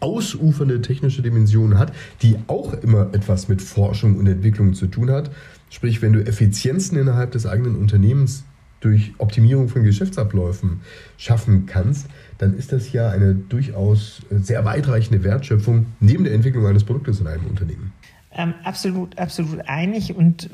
ausufernde 0.00 0.82
technische 0.82 1.22
Dimension 1.22 1.78
hat, 1.78 1.92
die 2.22 2.36
auch 2.46 2.74
immer 2.74 3.08
etwas 3.12 3.48
mit 3.48 3.62
Forschung 3.62 4.16
und 4.16 4.26
Entwicklung 4.26 4.74
zu 4.74 4.86
tun 4.86 5.10
hat. 5.10 5.30
Sprich, 5.70 6.02
wenn 6.02 6.12
du 6.12 6.24
Effizienzen 6.24 6.98
innerhalb 6.98 7.32
des 7.32 7.46
eigenen 7.46 7.76
Unternehmens 7.76 8.44
durch 8.84 9.12
Optimierung 9.18 9.68
von 9.68 9.82
Geschäftsabläufen 9.82 10.82
schaffen 11.16 11.64
kannst, 11.64 12.06
dann 12.38 12.54
ist 12.54 12.72
das 12.72 12.92
ja 12.92 13.08
eine 13.08 13.34
durchaus 13.34 14.20
sehr 14.30 14.64
weitreichende 14.64 15.24
Wertschöpfung 15.24 15.86
neben 16.00 16.24
der 16.24 16.34
Entwicklung 16.34 16.66
eines 16.66 16.84
Produktes 16.84 17.20
in 17.20 17.26
einem 17.26 17.46
Unternehmen. 17.46 17.92
Ähm, 18.30 18.52
absolut, 18.62 19.16
absolut 19.18 19.66
einig. 19.68 20.14
Und 20.14 20.44
äh, 20.44 20.48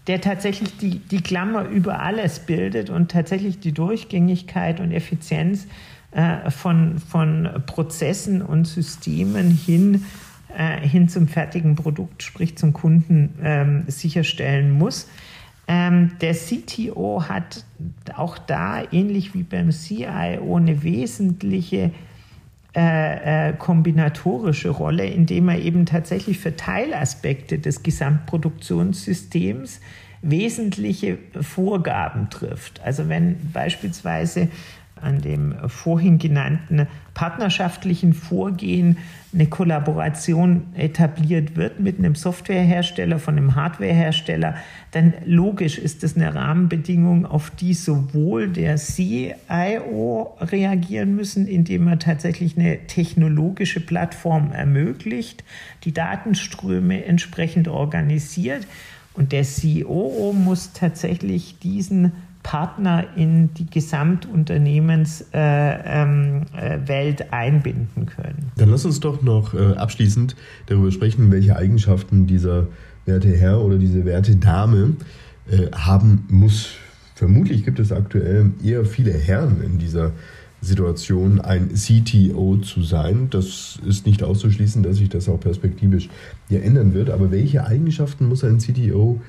der 0.07 0.21
tatsächlich 0.21 0.77
die, 0.79 0.99
die 0.99 1.21
Klammer 1.21 1.69
über 1.69 2.01
alles 2.01 2.41
bildet 2.41 2.91
und 2.91 3.11
tatsächlich 3.11 3.61
die 3.61 3.73
Durchgängigkeit 3.73 4.81
und 4.81 4.91
Effizienz 4.91 5.69
äh, 6.13 6.51
von, 6.51 6.99
von 6.99 7.49
Prozessen 7.67 8.43
und 8.43 8.67
Systemen 8.67 9.51
hin 9.51 10.05
äh, 10.57 10.87
hin 10.87 11.09
zum 11.09 11.29
fertigen 11.29 11.77
Produkt, 11.77 12.23
sprich 12.23 12.59
zum 12.59 12.75
Kunden, 12.75 13.31
ähm, 13.43 13.85
sicherstellen 13.87 14.71
muss. 14.71 15.09
Ähm, 15.67 16.13
der 16.21 16.35
CTO 16.35 17.25
hat 17.29 17.65
auch 18.15 18.37
da, 18.37 18.83
ähnlich 18.93 19.33
wie 19.33 19.45
beim 19.45 19.71
CIO, 19.71 20.57
eine 20.57 20.83
wesentliche 20.83 21.93
äh, 22.77 23.49
äh, 23.49 23.53
kombinatorische 23.55 24.69
Rolle, 24.71 25.07
indem 25.07 25.49
er 25.49 25.59
eben 25.61 25.87
tatsächlich 25.87 26.39
für 26.39 26.57
Teilaspekte 26.57 27.59
des 27.59 27.83
Gesamtproduktionssystems 27.83 29.81
wesentliche 30.21 31.19
Vorgaben 31.41 32.29
trifft. 32.31 32.81
Also 32.83 33.09
wenn 33.09 33.37
beispielsweise 33.53 34.49
an 35.03 35.21
dem 35.21 35.55
vorhin 35.69 36.19
genannten 36.19 36.87
partnerschaftlichen 37.15 38.13
Vorgehen 38.15 38.99
eine 39.35 39.47
Kollaboration 39.47 40.65
etabliert 40.75 41.57
wird 41.57 41.81
mit 41.81 41.99
einem 41.99 42.15
Softwarehersteller 42.15 43.19
von 43.19 43.37
einem 43.37 43.55
Hardwarehersteller, 43.55 44.55
dann 44.91 45.15
logisch 45.25 45.79
ist 45.79 46.03
das 46.03 46.17
eine 46.17 46.35
Rahmenbedingung, 46.35 47.25
auf 47.25 47.51
die 47.51 47.75
sowohl 47.75 48.49
der 48.49 48.77
CIO 48.77 50.37
reagieren 50.41 51.17
müssen, 51.17 51.47
indem 51.47 51.89
er 51.89 51.99
tatsächlich 51.99 52.59
eine 52.59 52.87
technologische 52.87 53.81
Plattform 53.81 54.53
ermöglicht, 54.53 55.45
die 55.85 55.93
Datenströme 55.93 57.05
entsprechend 57.05 57.69
organisiert. 57.69 58.67
Und 59.15 59.33
der 59.33 59.45
COO 59.45 60.33
muss 60.33 60.73
tatsächlich 60.73 61.59
diesen 61.59 62.13
Partner 62.43 63.05
in 63.17 63.55
die 63.55 63.67
Gesamtunternehmenswelt 63.67 65.33
äh, 65.33 66.03
ähm, 66.03 66.43
äh, 66.57 67.25
einbinden 67.31 68.07
können. 68.07 68.51
Dann 68.57 68.71
lass 68.71 68.85
uns 68.85 69.01
doch 69.01 69.23
noch 69.23 69.55
äh, 69.55 69.75
abschließend 69.75 70.35
darüber 70.67 70.91
sprechen, 70.91 71.31
welche 71.31 71.57
Eigenschaften 71.57 72.27
dieser 72.27 72.67
werte 73.07 73.29
Herr 73.29 73.61
oder 73.61 73.79
diese 73.79 74.05
werte 74.05 74.37
Dame 74.37 74.97
äh, 75.51 75.71
haben 75.73 76.27
muss. 76.29 76.71
Vermutlich 77.15 77.65
gibt 77.65 77.79
es 77.79 77.93
aktuell 77.93 78.51
eher 78.65 78.85
viele 78.85 79.13
Herren 79.13 79.63
in 79.63 79.79
dieser 79.79 80.13
Situation, 80.61 81.41
ein 81.41 81.71
CTO 81.75 82.57
zu 82.59 82.83
sein. 82.83 83.29
Das 83.31 83.79
ist 83.85 84.07
nicht 84.07 84.23
auszuschließen, 84.23 84.83
dass 84.83 84.97
sich 84.97 85.09
das 85.09 85.29
auch 85.29 85.41
perspektivisch 85.41 86.09
hier 86.49 86.63
ändern 86.63 86.95
wird. 86.95 87.11
Aber 87.11 87.31
welche 87.33 87.67
Eigenschaften 87.67 88.29
muss 88.29 88.45
ein 88.45 88.59
CTO 88.59 89.21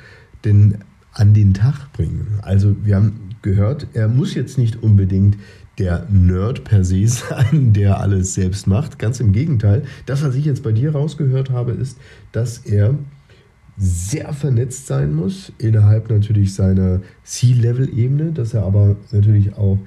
denn 0.43 0.79
an 1.13 1.33
den 1.33 1.53
Tag 1.53 1.91
bringen. 1.93 2.39
Also 2.41 2.75
wir 2.83 2.95
haben 2.95 3.29
gehört, 3.41 3.87
er 3.93 4.07
muss 4.07 4.33
jetzt 4.33 4.57
nicht 4.57 4.81
unbedingt 4.81 5.37
der 5.79 6.07
Nerd 6.09 6.63
per 6.63 6.83
se 6.83 7.07
sein, 7.07 7.73
der 7.73 7.99
alles 7.99 8.33
selbst 8.33 8.67
macht. 8.67 8.99
Ganz 8.99 9.19
im 9.19 9.31
Gegenteil. 9.31 9.83
Das, 10.05 10.23
was 10.23 10.35
ich 10.35 10.45
jetzt 10.45 10.63
bei 10.63 10.71
dir 10.71 10.93
rausgehört 10.93 11.49
habe, 11.49 11.71
ist, 11.71 11.97
dass 12.31 12.59
er 12.59 12.95
sehr 13.75 14.33
vernetzt 14.33 14.85
sein 14.85 15.15
muss 15.15 15.51
innerhalb 15.57 16.09
natürlich 16.09 16.53
seiner 16.53 17.01
C-Level-Ebene, 17.23 18.31
dass 18.31 18.53
er 18.53 18.63
aber 18.63 18.97
natürlich 19.11 19.55
auch 19.55 19.79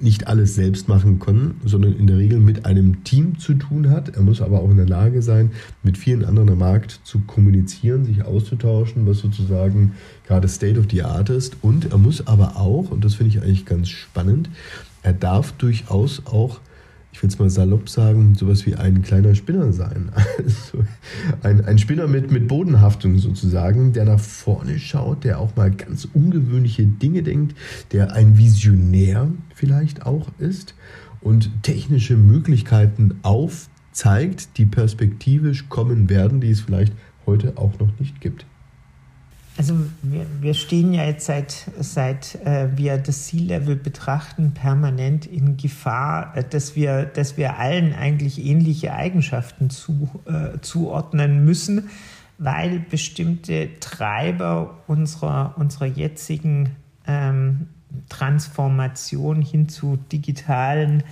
nicht 0.00 0.26
alles 0.26 0.54
selbst 0.54 0.88
machen 0.88 1.18
können, 1.18 1.60
sondern 1.64 1.94
in 1.96 2.06
der 2.06 2.16
Regel 2.16 2.40
mit 2.40 2.64
einem 2.64 3.04
Team 3.04 3.38
zu 3.38 3.54
tun 3.54 3.90
hat. 3.90 4.16
Er 4.16 4.22
muss 4.22 4.40
aber 4.40 4.60
auch 4.60 4.70
in 4.70 4.78
der 4.78 4.88
Lage 4.88 5.20
sein, 5.20 5.50
mit 5.82 5.98
vielen 5.98 6.24
anderen 6.24 6.50
am 6.50 6.58
Markt 6.58 7.00
zu 7.04 7.20
kommunizieren, 7.20 8.04
sich 8.04 8.24
auszutauschen, 8.24 9.06
was 9.06 9.18
sozusagen 9.18 9.92
gerade 10.26 10.48
State 10.48 10.78
of 10.78 10.86
the 10.90 11.02
Art 11.02 11.28
ist. 11.28 11.56
Und 11.60 11.92
er 11.92 11.98
muss 11.98 12.26
aber 12.26 12.56
auch, 12.56 12.90
und 12.90 13.04
das 13.04 13.16
finde 13.16 13.36
ich 13.36 13.42
eigentlich 13.42 13.66
ganz 13.66 13.88
spannend, 13.88 14.48
er 15.02 15.12
darf 15.12 15.52
durchaus 15.52 16.22
auch 16.24 16.60
ich 17.16 17.22
will 17.22 17.30
es 17.30 17.38
mal 17.38 17.48
salopp 17.48 17.88
sagen, 17.88 18.34
sowas 18.34 18.66
wie 18.66 18.74
ein 18.74 19.00
kleiner 19.00 19.34
Spinner 19.34 19.72
sein. 19.72 20.10
Also 20.36 20.84
ein, 21.42 21.64
ein 21.64 21.78
Spinner 21.78 22.06
mit, 22.06 22.30
mit 22.30 22.46
Bodenhaftung 22.46 23.18
sozusagen, 23.18 23.94
der 23.94 24.04
nach 24.04 24.20
vorne 24.20 24.78
schaut, 24.78 25.24
der 25.24 25.40
auch 25.40 25.56
mal 25.56 25.70
ganz 25.70 26.06
ungewöhnliche 26.12 26.84
Dinge 26.84 27.22
denkt, 27.22 27.56
der 27.92 28.12
ein 28.12 28.36
Visionär 28.36 29.28
vielleicht 29.54 30.04
auch 30.04 30.28
ist 30.38 30.74
und 31.22 31.50
technische 31.62 32.18
Möglichkeiten 32.18 33.18
aufzeigt, 33.22 34.58
die 34.58 34.66
perspektivisch 34.66 35.70
kommen 35.70 36.10
werden, 36.10 36.42
die 36.42 36.50
es 36.50 36.60
vielleicht 36.60 36.92
heute 37.24 37.56
auch 37.56 37.78
noch 37.78 37.98
nicht 37.98 38.20
gibt. 38.20 38.44
Also 39.58 39.74
wir, 40.02 40.26
wir 40.40 40.52
stehen 40.52 40.92
ja 40.92 41.04
jetzt 41.04 41.26
seit, 41.26 41.70
seit 41.78 42.34
äh, 42.44 42.68
wir 42.76 42.98
das 42.98 43.28
Sea-Level 43.28 43.76
betrachten, 43.76 44.52
permanent 44.52 45.24
in 45.24 45.56
Gefahr, 45.56 46.36
äh, 46.36 46.44
dass, 46.44 46.76
wir, 46.76 47.06
dass 47.06 47.38
wir 47.38 47.58
allen 47.58 47.94
eigentlich 47.94 48.44
ähnliche 48.44 48.92
Eigenschaften 48.92 49.70
zu, 49.70 50.10
äh, 50.26 50.60
zuordnen 50.60 51.44
müssen, 51.46 51.88
weil 52.36 52.80
bestimmte 52.80 53.70
Treiber 53.80 54.82
unserer, 54.86 55.54
unserer 55.56 55.86
jetzigen 55.86 56.76
ähm, 57.06 57.68
Transformation 58.10 59.40
hin 59.40 59.70
zu 59.70 59.96
digitalen 60.12 61.02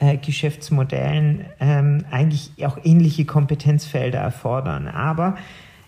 äh, 0.00 0.16
Geschäftsmodellen 0.16 1.44
ähm, 1.60 2.04
eigentlich 2.10 2.50
auch 2.66 2.78
ähnliche 2.82 3.24
Kompetenzfelder 3.26 4.18
erfordern. 4.18 4.88
Aber 4.88 5.36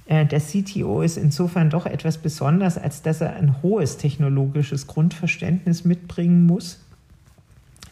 der 0.07 0.41
CTO 0.41 1.01
ist 1.01 1.17
insofern 1.17 1.71
doch 1.71 1.87
etwas 1.87 2.19
besonders, 2.19 2.77
als 2.77 3.03
dass 3.03 3.23
er 3.23 3.37
ein 3.37 3.63
hohes 3.63 3.97
technologisches 3.97 4.87
Grundverständnis 4.87 5.85
mitbringen 5.85 6.45
muss. 6.45 6.81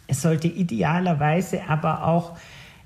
Es 0.06 0.20
sollte 0.20 0.48
idealerweise 0.48 1.64
aber 1.68 2.06
auch 2.06 2.36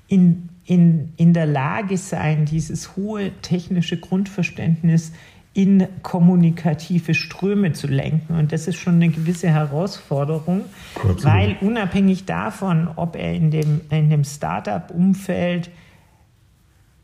in, 0.07 0.47
in, 0.65 1.11
in 1.17 1.33
der 1.33 1.45
Lage 1.45 1.97
sein, 1.97 2.45
dieses 2.45 2.95
hohe 2.95 3.31
technische 3.41 3.97
Grundverständnis 3.97 5.11
in 5.53 5.87
kommunikative 6.03 7.13
Ströme 7.13 7.73
zu 7.73 7.87
lenken. 7.87 8.35
Und 8.35 8.51
das 8.51 8.67
ist 8.67 8.77
schon 8.77 8.95
eine 8.95 9.09
gewisse 9.09 9.49
Herausforderung, 9.49 10.65
Absolut. 10.95 11.25
weil 11.25 11.57
unabhängig 11.61 12.25
davon, 12.25 12.87
ob 12.95 13.15
er 13.15 13.33
in 13.33 13.51
dem, 13.51 13.81
in 13.89 14.09
dem 14.09 14.23
Startup-Umfeld 14.23 15.71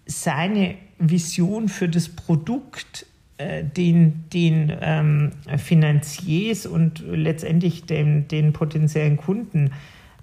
seine 0.05 0.75
Vision 1.09 1.69
für 1.69 1.89
das 1.89 2.09
Produkt 2.09 3.05
äh, 3.37 3.63
den, 3.63 4.23
den 4.31 4.71
ähm, 4.81 5.31
Finanziers 5.57 6.65
und 6.65 7.03
letztendlich 7.07 7.85
den, 7.85 8.27
den 8.27 8.53
potenziellen 8.53 9.17
Kunden 9.17 9.71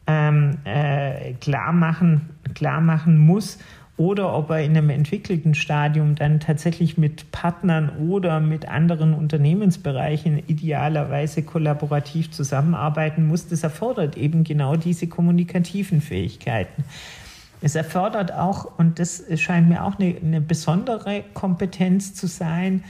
ähm, 0.06 0.58
äh, 0.64 1.34
klar, 1.34 1.72
machen, 1.72 2.30
klar 2.54 2.80
machen 2.80 3.18
muss 3.18 3.58
oder 4.00 4.34
ob 4.34 4.48
er 4.48 4.62
in 4.62 4.74
einem 4.74 4.88
entwickelten 4.88 5.54
Stadium 5.54 6.14
dann 6.14 6.40
tatsächlich 6.40 6.96
mit 6.96 7.30
Partnern 7.32 7.90
oder 8.08 8.40
mit 8.40 8.66
anderen 8.66 9.12
Unternehmensbereichen 9.12 10.42
idealerweise 10.46 11.42
kollaborativ 11.42 12.30
zusammenarbeiten 12.30 13.26
muss. 13.26 13.48
Das 13.48 13.62
erfordert 13.62 14.16
eben 14.16 14.42
genau 14.42 14.76
diese 14.76 15.06
kommunikativen 15.06 16.00
Fähigkeiten. 16.00 16.84
Es 17.62 17.74
erfordert 17.74 18.32
auch, 18.32 18.78
und 18.78 18.98
das 18.98 19.22
scheint 19.36 19.68
mir 19.68 19.84
auch 19.84 19.98
eine, 19.98 20.16
eine 20.16 20.40
besondere 20.40 21.24
Kompetenz 21.34 22.14
zu 22.14 22.26
sein, 22.26 22.84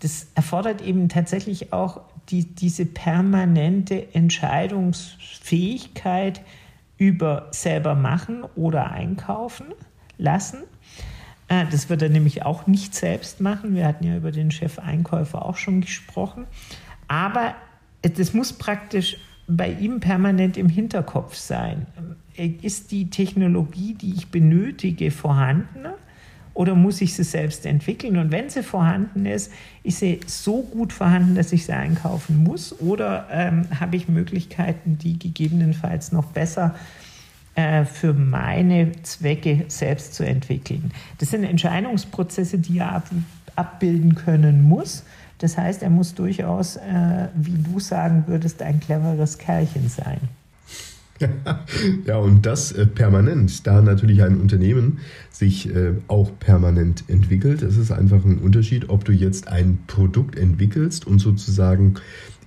das 0.00 0.28
erfordert 0.34 0.80
eben 0.82 1.08
tatsächlich 1.08 1.72
auch 1.72 2.00
die, 2.28 2.44
diese 2.44 2.84
permanente 2.86 4.14
Entscheidungsfähigkeit 4.14 6.40
über 6.96 7.48
selber 7.50 7.94
machen 7.94 8.44
oder 8.56 8.90
einkaufen 8.90 9.66
lassen. 10.16 10.62
Äh, 11.48 11.66
das 11.70 11.90
wird 11.90 12.02
er 12.02 12.08
nämlich 12.08 12.44
auch 12.44 12.66
nicht 12.66 12.94
selbst 12.94 13.40
machen. 13.40 13.74
Wir 13.74 13.86
hatten 13.86 14.04
ja 14.04 14.16
über 14.16 14.30
den 14.30 14.50
Chef-Einkäufer 14.50 15.44
auch 15.44 15.56
schon 15.56 15.80
gesprochen. 15.80 16.46
Aber 17.08 17.54
das 18.02 18.34
muss 18.34 18.52
praktisch 18.52 19.16
bei 19.46 19.70
ihm 19.70 20.00
permanent 20.00 20.56
im 20.56 20.68
Hinterkopf 20.68 21.34
sein. 21.34 21.86
Ist 22.36 22.90
die 22.90 23.10
Technologie, 23.10 23.94
die 23.94 24.14
ich 24.14 24.28
benötige, 24.28 25.10
vorhanden? 25.10 25.86
Oder 26.54 26.76
muss 26.76 27.00
ich 27.00 27.14
sie 27.14 27.24
selbst 27.24 27.66
entwickeln? 27.66 28.16
Und 28.16 28.30
wenn 28.30 28.48
sie 28.48 28.62
vorhanden 28.62 29.26
ist, 29.26 29.52
ist 29.82 29.98
sie 29.98 30.20
so 30.26 30.62
gut 30.62 30.92
vorhanden, 30.92 31.34
dass 31.34 31.52
ich 31.52 31.66
sie 31.66 31.72
einkaufen 31.72 32.42
muss? 32.44 32.80
Oder 32.80 33.26
ähm, 33.30 33.66
habe 33.80 33.96
ich 33.96 34.08
Möglichkeiten, 34.08 34.96
die 34.98 35.18
gegebenenfalls 35.18 36.12
noch 36.12 36.26
besser 36.26 36.76
äh, 37.56 37.84
für 37.84 38.14
meine 38.14 38.92
Zwecke 39.02 39.64
selbst 39.66 40.14
zu 40.14 40.24
entwickeln? 40.24 40.92
Das 41.18 41.30
sind 41.30 41.42
Entscheidungsprozesse, 41.42 42.58
die 42.58 42.78
er 42.78 42.92
ab, 42.92 43.10
abbilden 43.56 44.14
können 44.14 44.62
muss. 44.62 45.04
Das 45.38 45.58
heißt, 45.58 45.82
er 45.82 45.90
muss 45.90 46.14
durchaus, 46.14 46.76
äh, 46.76 47.28
wie 47.34 47.62
du 47.62 47.80
sagen 47.80 48.24
würdest, 48.26 48.62
ein 48.62 48.80
cleveres 48.80 49.38
Kerlchen 49.38 49.88
sein. 49.88 50.20
ja, 52.06 52.16
und 52.16 52.44
das 52.44 52.72
äh, 52.72 52.86
permanent, 52.86 53.66
da 53.66 53.80
natürlich 53.80 54.22
ein 54.22 54.40
Unternehmen 54.40 54.98
sich 55.30 55.74
äh, 55.74 55.94
auch 56.08 56.30
permanent 56.38 57.04
entwickelt. 57.08 57.62
Es 57.62 57.76
ist 57.76 57.92
einfach 57.92 58.24
ein 58.24 58.38
Unterschied, 58.38 58.88
ob 58.88 59.04
du 59.04 59.12
jetzt 59.12 59.48
ein 59.48 59.78
Produkt 59.86 60.36
entwickelst 60.36 61.06
und 61.06 61.20
sozusagen 61.20 61.94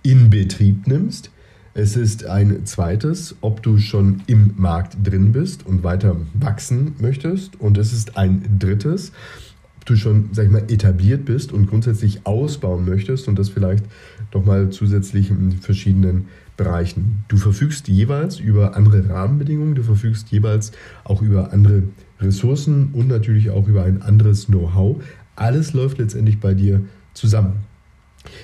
in 0.03 0.29
Betrieb 0.29 0.87
nimmst 0.87 1.31
Es 1.73 1.95
ist 1.95 2.25
ein 2.25 2.65
zweites, 2.65 3.35
ob 3.41 3.61
du 3.63 3.77
schon 3.77 4.21
im 4.27 4.53
Markt 4.57 4.97
drin 5.03 5.31
bist 5.31 5.65
und 5.65 5.83
weiter 5.83 6.17
wachsen 6.33 6.95
möchtest. 6.99 7.59
Und 7.59 7.77
es 7.77 7.93
ist 7.93 8.17
ein 8.17 8.57
drittes, 8.59 9.11
du 9.89 9.95
schon, 9.95 10.29
sag 10.33 10.45
ich 10.45 10.51
mal, 10.51 10.63
etabliert 10.69 11.25
bist 11.25 11.51
und 11.51 11.67
grundsätzlich 11.67 12.25
ausbauen 12.25 12.85
möchtest 12.85 13.27
und 13.27 13.39
das 13.39 13.49
vielleicht 13.49 13.85
doch 14.31 14.45
mal 14.45 14.69
zusätzlich 14.69 15.31
in 15.31 15.53
verschiedenen 15.53 16.27
Bereichen. 16.57 17.23
Du 17.27 17.37
verfügst 17.37 17.87
jeweils 17.87 18.39
über 18.39 18.75
andere 18.75 19.07
Rahmenbedingungen, 19.09 19.75
du 19.75 19.83
verfügst 19.83 20.29
jeweils 20.29 20.71
auch 21.03 21.21
über 21.21 21.53
andere 21.53 21.83
Ressourcen 22.19 22.89
und 22.93 23.07
natürlich 23.07 23.49
auch 23.49 23.67
über 23.67 23.83
ein 23.83 24.01
anderes 24.01 24.47
Know-how. 24.47 24.97
Alles 25.35 25.73
läuft 25.73 25.99
letztendlich 25.99 26.39
bei 26.39 26.53
dir 26.53 26.81
zusammen. 27.13 27.53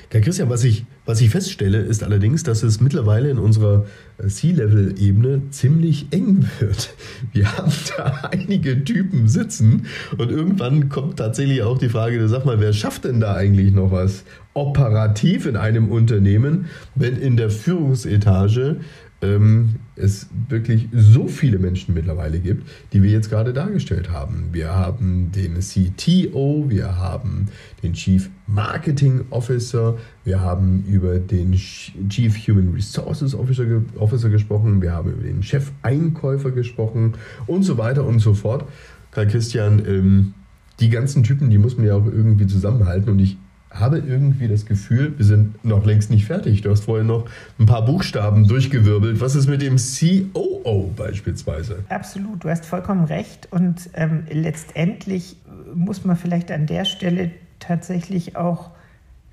Herr 0.09 0.21
Christian, 0.21 0.49
was 0.49 0.63
ich, 0.63 0.85
was 1.05 1.19
ich 1.19 1.29
feststelle, 1.29 1.79
ist 1.79 2.03
allerdings, 2.03 2.43
dass 2.43 2.63
es 2.63 2.79
mittlerweile 2.79 3.29
in 3.29 3.37
unserer 3.37 3.85
äh, 4.17 4.27
C-Level-Ebene 4.27 5.41
ziemlich 5.49 6.07
eng 6.11 6.45
wird. 6.59 6.93
Wir 7.33 7.57
haben 7.57 7.71
da 7.97 8.29
einige 8.31 8.83
Typen 8.83 9.27
sitzen 9.27 9.87
und 10.17 10.31
irgendwann 10.31 10.89
kommt 10.89 11.17
tatsächlich 11.17 11.61
auch 11.63 11.77
die 11.77 11.89
Frage, 11.89 12.27
sag 12.27 12.45
mal, 12.45 12.59
wer 12.59 12.73
schafft 12.73 13.05
denn 13.05 13.19
da 13.19 13.33
eigentlich 13.33 13.73
noch 13.73 13.91
was 13.91 14.23
operativ 14.53 15.45
in 15.45 15.57
einem 15.57 15.89
Unternehmen, 15.89 16.67
wenn 16.95 17.17
in 17.17 17.37
der 17.37 17.49
Führungsetage 17.49 18.77
ähm, 19.21 19.75
es 19.95 20.27
wirklich 20.49 20.89
so 20.91 21.27
viele 21.27 21.59
Menschen 21.59 21.93
mittlerweile 21.93 22.39
gibt, 22.39 22.67
die 22.93 23.03
wir 23.03 23.11
jetzt 23.11 23.29
gerade 23.29 23.53
dargestellt 23.53 24.11
haben. 24.11 24.49
Wir 24.51 24.73
haben 24.73 25.31
den 25.31 25.59
CTO, 25.59 26.65
wir 26.67 26.97
haben 26.97 27.47
den 27.83 27.93
Chief 27.93 28.29
Marketing 28.47 29.21
Officer, 29.29 29.97
wir 30.23 30.41
haben 30.41 30.83
über 30.87 31.19
den 31.19 31.53
Chief 31.53 32.47
Human 32.47 32.73
Resources 32.73 33.35
Officer, 33.35 33.65
Officer 33.97 34.29
gesprochen, 34.29 34.81
wir 34.81 34.93
haben 34.93 35.11
über 35.11 35.23
den 35.23 35.43
Chef 35.43 35.71
Einkäufer 35.81 36.51
gesprochen 36.51 37.13
und 37.45 37.63
so 37.63 37.77
weiter 37.77 38.05
und 38.05 38.19
so 38.19 38.33
fort. 38.33 38.67
Karl 39.11 39.27
Christian, 39.27 39.83
ähm, 39.85 40.33
die 40.79 40.89
ganzen 40.89 41.23
Typen, 41.23 41.51
die 41.51 41.59
muss 41.59 41.77
man 41.77 41.85
ja 41.85 41.95
auch 41.95 42.05
irgendwie 42.05 42.47
zusammenhalten 42.47 43.09
und 43.09 43.19
ich 43.19 43.37
habe 43.73 43.97
irgendwie 43.99 44.47
das 44.47 44.65
Gefühl, 44.65 45.17
wir 45.17 45.25
sind 45.25 45.63
noch 45.65 45.85
längst 45.85 46.09
nicht 46.09 46.25
fertig. 46.25 46.61
Du 46.61 46.69
hast 46.69 46.85
vorhin 46.85 47.07
noch 47.07 47.25
ein 47.59 47.65
paar 47.65 47.83
Buchstaben 47.85 48.47
durchgewirbelt. 48.47 49.19
Was 49.19 49.35
ist 49.35 49.47
mit 49.47 49.61
dem 49.61 49.77
COO 49.77 50.93
beispielsweise? 50.95 51.83
Absolut, 51.89 52.43
du 52.43 52.49
hast 52.49 52.65
vollkommen 52.65 53.05
recht. 53.05 53.47
Und 53.51 53.89
ähm, 53.93 54.23
letztendlich 54.29 55.37
muss 55.73 56.05
man 56.05 56.15
vielleicht 56.15 56.51
an 56.51 56.67
der 56.67 56.85
Stelle 56.85 57.31
tatsächlich 57.59 58.35
auch 58.35 58.69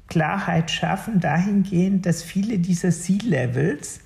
Klarheit 0.09 0.70
schaffen, 0.70 1.20
dahingehend, 1.20 2.07
dass 2.07 2.22
viele 2.22 2.59
dieser 2.59 2.90
C-Levels 2.90 4.00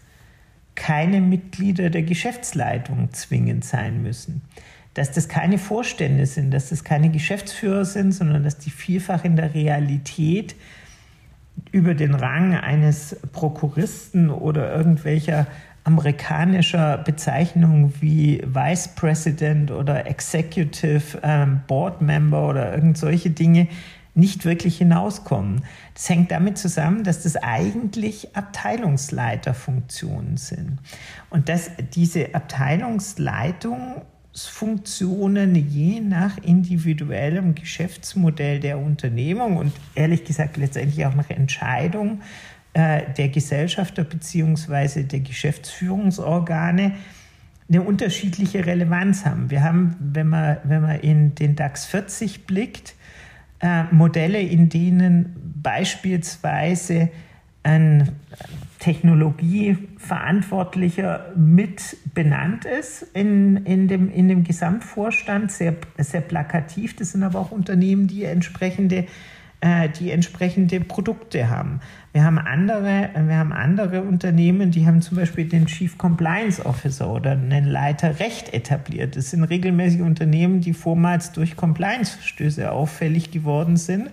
keine 0.75 1.21
Mitglieder 1.21 1.89
der 1.89 2.03
Geschäftsleitung 2.03 3.13
zwingend 3.13 3.65
sein 3.65 4.03
müssen 4.03 4.43
dass 4.95 5.11
das 5.11 5.29
keine 5.29 5.59
Vorstände 5.59 6.27
sind, 6.27 6.53
dass 6.53 6.71
das 6.71 6.85
keine 6.85 7.11
Geschäftsführer 7.11 7.85
sind, 7.85 8.13
sondern 8.13 8.45
dass 8.45 8.59
die 8.59 8.71
vielfach 8.71 9.25
in 9.25 9.37
der 9.37 9.55
Realität 9.55 10.55
über 11.73 11.95
den 11.95 12.15
Rang 12.15 12.55
eines 12.55 13.17
Prokuristen 13.33 14.31
oder 14.31 14.75
irgendwelcher 14.75 15.47
amerikanischer 15.85 16.99
Bezeichnung 16.99 17.93
wie 18.01 18.43
Vice 18.47 18.89
President 18.95 19.71
oder 19.71 20.07
Executive 20.07 21.21
ähm, 21.23 21.61
Board 21.67 22.01
Member 22.01 22.49
oder 22.49 22.75
irgend 22.75 22.97
solche 22.97 23.31
Dinge 23.31 23.69
nicht 24.15 24.45
wirklich 24.45 24.79
hinauskommen. 24.79 25.65
Das 25.93 26.09
hängt 26.09 26.31
damit 26.31 26.57
zusammen, 26.57 27.05
dass 27.05 27.25
das 27.25 27.37
eigentlich 27.37 28.35
Abteilungsleiterfunktionen 28.37 30.37
sind. 30.37 30.79
Und 31.31 31.49
dass 31.49 31.71
diese 31.95 32.35
Abteilungsleitung 32.35 34.03
Funktionen 34.35 35.55
je 35.55 36.01
nach 36.01 36.39
individuellem 36.39 37.55
Geschäftsmodell 37.55 38.59
der 38.59 38.79
Unternehmung 38.79 39.57
und 39.57 39.73
ehrlich 39.95 40.25
gesagt 40.25 40.57
letztendlich 40.57 41.07
auch 41.07 41.15
nach 41.15 41.31
Entscheidung 41.31 42.21
äh, 42.73 43.03
der 43.17 43.29
Gesellschafter 43.29 44.03
bzw. 44.03 45.05
der 45.05 45.21
Geschäftsführungsorgane 45.21 46.93
eine 47.69 47.83
unterschiedliche 47.83 48.67
Relevanz 48.67 49.25
haben. 49.25 49.51
Wir 49.51 49.63
haben, 49.63 49.97
wenn 50.01 50.29
man, 50.29 50.59
wenn 50.65 50.83
man 50.83 51.01
in 51.01 51.35
den 51.35 51.55
DAX 51.57 51.87
40 51.87 52.47
blickt, 52.47 52.95
äh, 53.61 53.85
Modelle, 53.85 54.41
in 54.41 54.69
denen 54.69 55.55
beispielsweise 55.63 57.11
ein 57.65 58.13
Technologieverantwortlicher 58.79 61.33
mit 61.37 61.97
benannt 62.13 62.67
ist 62.67 63.07
in, 63.15 63.57
in, 63.65 63.89
dem, 63.89 64.13
in 64.13 64.29
dem 64.29 64.45
Gesamtvorstand, 64.45 65.51
sehr, 65.51 65.75
sehr 65.97 66.21
plakativ. 66.21 66.95
Das 66.95 67.13
sind 67.13 67.23
aber 67.23 67.39
auch 67.39 67.51
Unternehmen, 67.51 68.09
die 68.09 68.25
entsprechende, 68.25 69.07
äh, 69.63 69.89
die 69.89 70.11
entsprechende 70.11 70.81
Produkte 70.81 71.49
haben. 71.49 71.81
Wir 72.13 72.25
haben, 72.25 72.39
andere, 72.39 73.09
wir 73.27 73.39
haben 73.39 73.55
andere 73.55 74.03
Unternehmen, 74.03 74.71
die 74.71 74.87
haben 74.87 75.01
zum 75.01 75.17
Beispiel 75.17 75.49
den 75.49 75.65
Chief 75.65 75.97
Compliance 75.97 76.67
Officer 76.67 77.11
oder 77.11 77.31
einen 77.31 77.65
Leiter 77.65 78.21
Recht 78.21 78.53
etabliert. 78.53 79.17
Das 79.17 79.31
sind 79.31 79.45
regelmäßig 79.45 80.03
Unternehmen, 80.03 80.61
die 80.61 80.75
vormals 80.75 81.33
durch 81.33 81.57
Compliance-Verstöße 81.57 82.71
auffällig 82.71 83.31
geworden 83.31 83.79
sind 83.79 84.11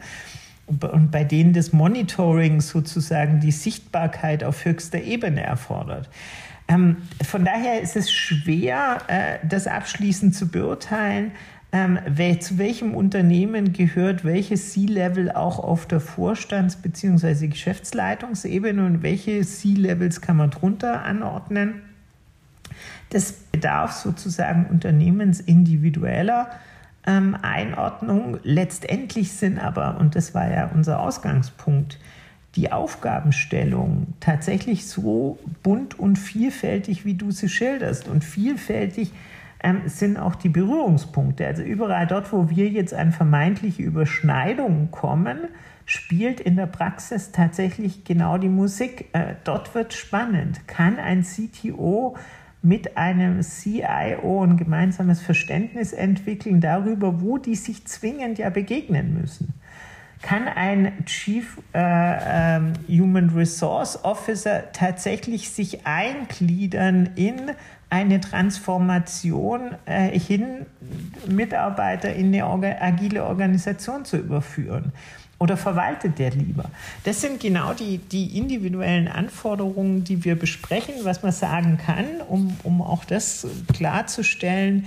und 0.72 1.12
bei 1.12 1.24
denen 1.24 1.54
das 1.54 1.74
Monitoring 1.74 2.62
sozusagen 2.62 3.40
die 3.40 3.52
Sichtbarkeit 3.52 4.44
auf 4.44 4.66
höchster 4.66 5.02
Ebene 5.02 5.42
erfordert. 5.42 6.10
Ähm, 6.68 6.98
von 7.24 7.46
daher 7.46 7.82
ist 7.82 7.96
es 7.96 8.12
schwer, 8.12 9.00
äh, 9.08 9.46
das 9.48 9.68
abschließend 9.68 10.36
zu 10.36 10.48
beurteilen, 10.48 11.32
ähm, 11.74 12.00
zu 12.40 12.58
welchem 12.58 12.96
Unternehmen 12.96 13.72
gehört 13.72 14.26
welches 14.26 14.74
C-Level 14.74 15.32
auch 15.32 15.58
auf 15.58 15.86
der 15.86 16.02
Vorstands- 16.02 16.76
bzw. 16.76 17.48
Geschäftsleitungsebene 17.48 18.86
und 18.86 19.04
welche 19.04 19.42
C-Levels 19.42 20.20
kann 20.20 20.36
man 20.38 20.50
drunter 20.50 21.04
anordnen. 21.04 21.82
Das 23.10 23.32
bedarf 23.32 23.94
sozusagen 23.94 24.66
unternehmensindividueller 24.66 26.50
ähm, 27.06 27.38
Einordnung. 27.42 28.40
Letztendlich 28.44 29.34
sind 29.34 29.60
aber, 29.60 29.98
und 30.00 30.16
das 30.16 30.34
war 30.34 30.50
ja 30.50 30.70
unser 30.74 31.00
Ausgangspunkt, 31.00 32.00
die 32.56 32.72
Aufgabenstellung 32.72 34.08
tatsächlich 34.20 34.88
so 34.88 35.40
bunt 35.64 35.98
und 35.98 36.18
vielfältig, 36.18 37.06
wie 37.06 37.14
du 37.14 37.32
sie 37.32 37.48
schilderst. 37.48 38.08
Und 38.08 38.24
vielfältig 38.24 39.12
ähm, 39.64 39.84
sind 39.86 40.18
auch 40.18 40.36
die 40.36 40.50
Berührungspunkte. 40.50 41.46
Also 41.48 41.64
überall 41.64 42.08
dort, 42.08 42.34
wo 42.34 42.50
wir 42.50 42.68
jetzt 42.68 42.94
an 42.94 43.12
vermeintliche 43.12 43.84
Überschneidungen 43.84 44.92
kommen, 44.92 45.40
spielt 45.86 46.40
in 46.40 46.56
der 46.56 46.68
Praxis 46.68 47.32
tatsächlich 47.32 48.04
genau 48.04 48.38
die 48.38 48.50
Musik. 48.50 49.10
Äh, 49.14 49.36
dort 49.44 49.74
wird 49.74 49.94
spannend. 49.94 50.68
Kann 50.68 51.00
ein 51.00 51.24
CTO 51.24 52.18
mit 52.62 52.97
einem 52.97 53.41
CIO 53.41 54.43
ein 54.43 54.58
gemeinsames 54.58 55.21
Verständnis 55.21 55.93
entwickeln 55.93 56.62
darüber, 56.62 57.21
wo 57.21 57.38
die 57.38 57.56
sich 57.56 57.86
zwingend 57.86 58.38
ja 58.38 58.50
begegnen 58.50 59.19
müssen. 59.19 59.54
Kann 60.21 60.47
ein 60.47 61.04
Chief 61.06 61.58
äh, 61.74 61.80
ähm, 61.80 62.74
Human 62.88 63.32
Resource 63.32 64.04
Officer 64.04 64.71
tatsächlich 64.71 65.50
sich 65.50 65.88
eingliedern 65.88 67.10
in 67.15 67.52
eine 67.89 68.19
Transformation 68.19 69.76
äh, 69.86 70.17
hin, 70.17 70.67
Mitarbeiter 71.28 72.13
in 72.13 72.28
eine 72.28 72.45
agile 72.82 73.26
Organisation 73.26 74.06
zu 74.06 74.17
überführen? 74.17 74.93
Oder 75.42 75.58
verwaltet 75.58 76.20
der 76.20 76.30
lieber? 76.30 76.66
Das 77.04 77.20
sind 77.20 77.40
genau 77.40 77.74
die, 77.74 77.98
die 77.98 78.38
individuellen 78.38 79.08
Anforderungen, 79.08 80.04
die 80.04 80.24
wir 80.24 80.38
besprechen, 80.38 80.94
was 81.02 81.24
man 81.24 81.32
sagen 81.32 81.80
kann, 81.84 82.22
um, 82.30 82.56
um 82.62 82.84
auch 82.84 83.06
das 83.06 83.48
klarzustellen. 83.74 84.86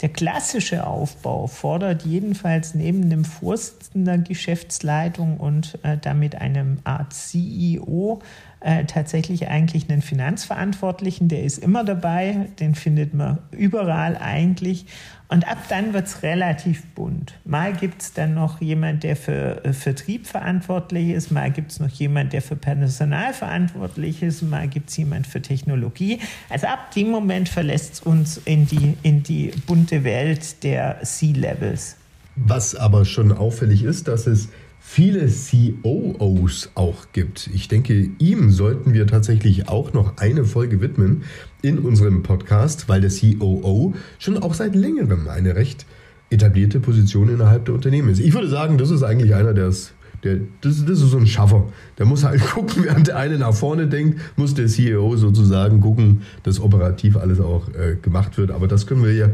Der 0.00 0.10
klassische 0.10 0.86
Aufbau 0.86 1.48
fordert 1.48 2.04
jedenfalls 2.04 2.76
neben 2.76 3.10
dem 3.10 3.24
Vorsitzenden 3.24 4.04
der 4.04 4.18
Geschäftsleitung 4.18 5.38
und 5.38 5.80
äh, 5.82 5.98
damit 6.00 6.36
einem 6.36 6.78
Art 6.84 7.12
CEO 7.12 8.20
äh, 8.60 8.84
tatsächlich 8.84 9.48
eigentlich 9.48 9.88
einen 9.88 10.02
Finanzverantwortlichen, 10.02 11.28
der 11.28 11.44
ist 11.44 11.58
immer 11.58 11.84
dabei, 11.84 12.48
den 12.58 12.74
findet 12.74 13.14
man 13.14 13.38
überall 13.52 14.16
eigentlich. 14.16 14.86
Und 15.30 15.46
ab 15.46 15.58
dann 15.68 15.92
wird 15.92 16.06
es 16.06 16.22
relativ 16.22 16.86
bunt. 16.94 17.34
Mal 17.44 17.74
gibt 17.74 18.00
es 18.00 18.14
dann 18.14 18.34
noch 18.34 18.62
jemand, 18.62 19.02
der 19.02 19.14
für 19.14 19.64
äh, 19.64 19.72
Vertrieb 19.72 20.26
verantwortlich 20.26 21.10
ist, 21.10 21.30
mal 21.30 21.50
gibt 21.50 21.70
es 21.70 21.80
noch 21.80 21.90
jemand, 21.90 22.32
der 22.32 22.40
für 22.40 22.56
Personal 22.56 23.34
verantwortlich 23.34 24.22
ist, 24.22 24.42
mal 24.42 24.66
gibt 24.68 24.88
es 24.88 24.96
jemand 24.96 25.26
für 25.26 25.42
Technologie. 25.42 26.18
Also 26.48 26.66
ab 26.66 26.92
dem 26.92 27.10
Moment 27.10 27.48
verlässt 27.48 27.94
es 27.94 28.00
uns 28.00 28.38
in 28.38 28.66
die, 28.66 28.96
in 29.02 29.22
die 29.22 29.52
bunte 29.66 30.02
Welt 30.02 30.64
der 30.64 31.02
C-Levels. 31.02 31.96
Was 32.36 32.74
aber 32.74 33.04
schon 33.04 33.30
auffällig 33.32 33.82
ist, 33.82 34.08
dass 34.08 34.26
es 34.26 34.48
viele 34.90 35.28
COOs 35.28 36.70
auch 36.74 37.08
gibt. 37.12 37.50
Ich 37.52 37.68
denke, 37.68 38.08
ihm 38.18 38.50
sollten 38.50 38.94
wir 38.94 39.06
tatsächlich 39.06 39.68
auch 39.68 39.92
noch 39.92 40.16
eine 40.16 40.46
Folge 40.46 40.80
widmen 40.80 41.24
in 41.60 41.78
unserem 41.78 42.22
Podcast, 42.22 42.88
weil 42.88 43.02
der 43.02 43.10
COO 43.10 43.92
schon 44.18 44.38
auch 44.38 44.54
seit 44.54 44.74
längerem 44.74 45.28
eine 45.28 45.54
recht 45.54 45.84
etablierte 46.30 46.80
Position 46.80 47.28
innerhalb 47.28 47.66
der 47.66 47.74
Unternehmen 47.74 48.08
ist. 48.08 48.18
Ich 48.18 48.32
würde 48.32 48.48
sagen, 48.48 48.78
das 48.78 48.90
ist 48.90 49.02
eigentlich 49.02 49.34
einer, 49.34 49.52
der 49.52 49.66
es 49.66 49.92
der, 50.24 50.36
das, 50.62 50.84
das, 50.84 51.00
ist 51.00 51.10
so 51.10 51.18
ein 51.18 51.26
Schaffer. 51.26 51.66
Der 51.98 52.06
muss 52.06 52.24
halt 52.24 52.40
gucken, 52.54 52.84
während 52.84 53.08
der 53.08 53.18
eine 53.18 53.38
nach 53.38 53.54
vorne 53.54 53.86
denkt, 53.86 54.18
muss 54.36 54.54
der 54.54 54.66
CEO 54.66 55.16
sozusagen 55.16 55.80
gucken, 55.80 56.22
dass 56.42 56.60
operativ 56.60 57.16
alles 57.16 57.40
auch 57.40 57.68
äh, 57.68 57.96
gemacht 58.00 58.36
wird. 58.36 58.50
Aber 58.50 58.66
das 58.66 58.86
können 58.86 59.04
wir 59.04 59.14
ja 59.14 59.28